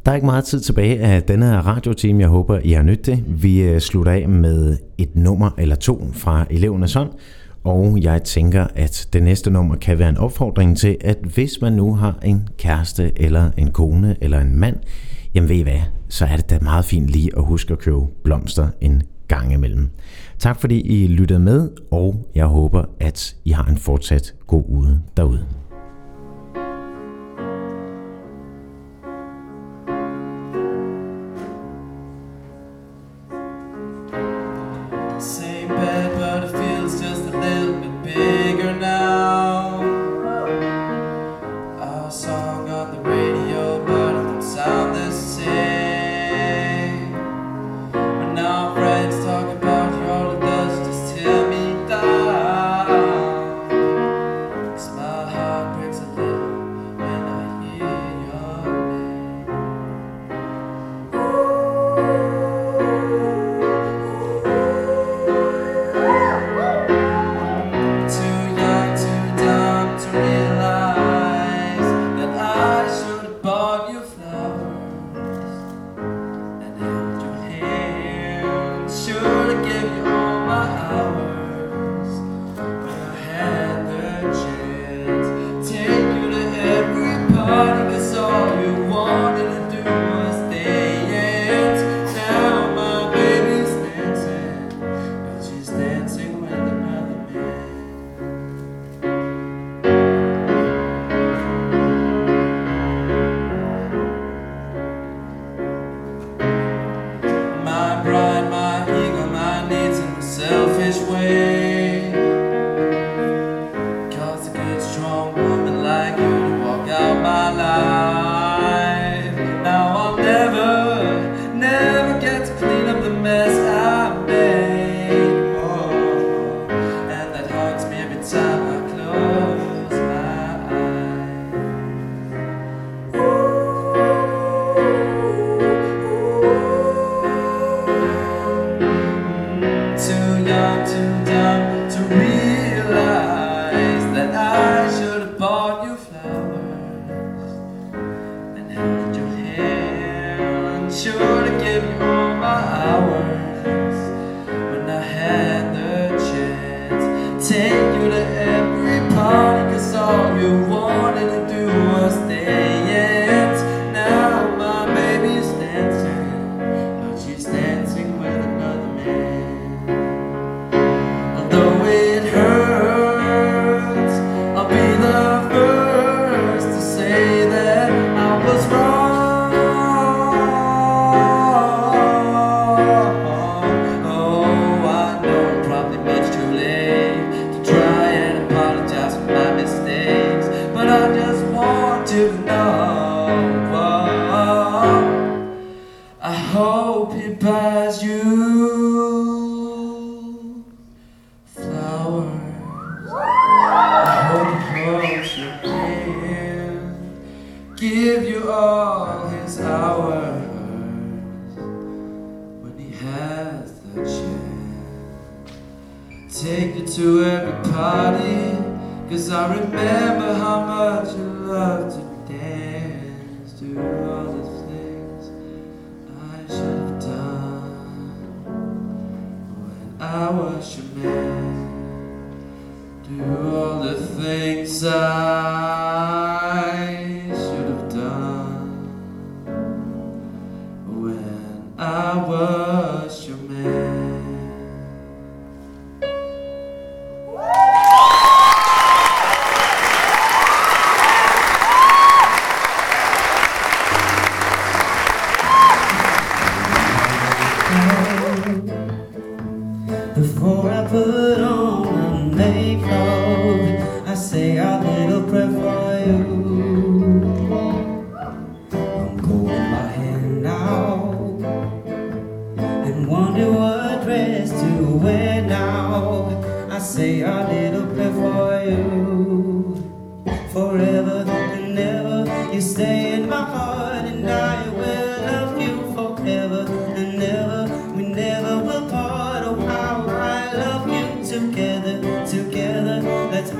Der 0.06 0.10
er 0.12 0.14
ikke 0.14 0.26
meget 0.26 0.44
tid 0.44 0.60
tilbage 0.60 1.00
af 1.00 1.22
denne 1.22 1.46
her 1.46 1.58
radiotime. 1.58 2.20
Jeg 2.20 2.28
håber, 2.28 2.58
I 2.64 2.72
har 2.72 2.82
nydt 2.82 3.06
det. 3.06 3.24
Vi 3.26 3.60
øh, 3.62 3.80
slutter 3.80 4.12
af 4.12 4.28
med 4.28 4.76
et 4.98 5.16
nummer 5.16 5.50
eller 5.58 5.74
to 5.74 6.08
fra 6.12 6.46
elevernes 6.50 6.94
hånd. 6.94 7.10
Og 7.64 7.98
jeg 8.02 8.22
tænker, 8.22 8.66
at 8.74 9.08
det 9.12 9.22
næste 9.22 9.50
nummer 9.50 9.76
kan 9.76 9.98
være 9.98 10.08
en 10.08 10.18
opfordring 10.18 10.76
til, 10.76 10.96
at 11.00 11.18
hvis 11.34 11.60
man 11.60 11.72
nu 11.72 11.94
har 11.94 12.18
en 12.24 12.48
kæreste 12.58 13.12
eller 13.16 13.50
en 13.56 13.70
kone 13.70 14.16
eller 14.20 14.40
en 14.40 14.56
mand, 14.56 14.76
jamen 15.34 15.48
ved 15.48 15.56
I 15.56 15.62
hvad, 15.62 15.80
så 16.12 16.24
er 16.24 16.36
det 16.36 16.50
da 16.50 16.58
meget 16.62 16.84
fint 16.84 17.08
lige 17.08 17.30
at 17.36 17.44
huske 17.44 17.72
at 17.72 17.78
købe 17.78 18.00
blomster 18.24 18.68
en 18.80 19.02
gang 19.28 19.52
imellem. 19.52 19.90
Tak 20.38 20.60
fordi 20.60 20.80
I 20.80 21.06
lyttede 21.06 21.38
med, 21.38 21.70
og 21.90 22.30
jeg 22.34 22.46
håber, 22.46 22.84
at 23.00 23.36
I 23.44 23.50
har 23.50 23.64
en 23.64 23.78
fortsat 23.78 24.34
god 24.46 24.64
uge 24.68 25.00
derude. 25.16 25.46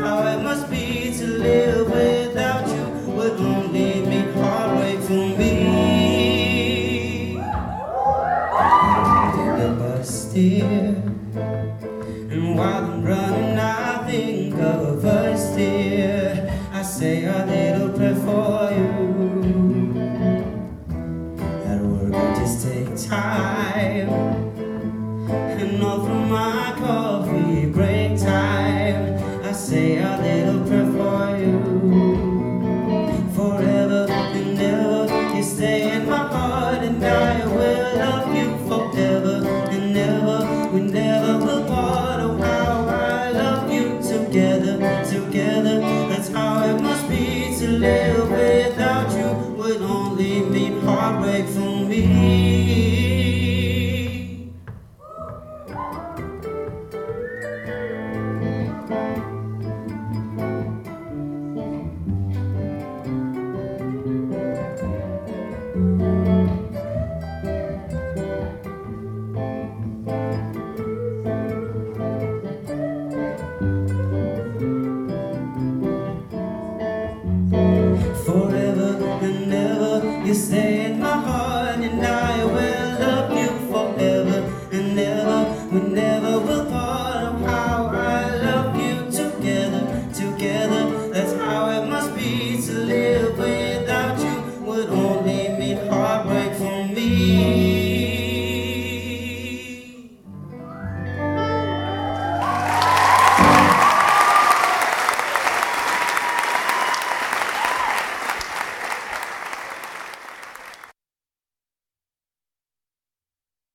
How 0.03 0.27
it 0.27 0.43
must 0.43 0.69
be 0.69 0.92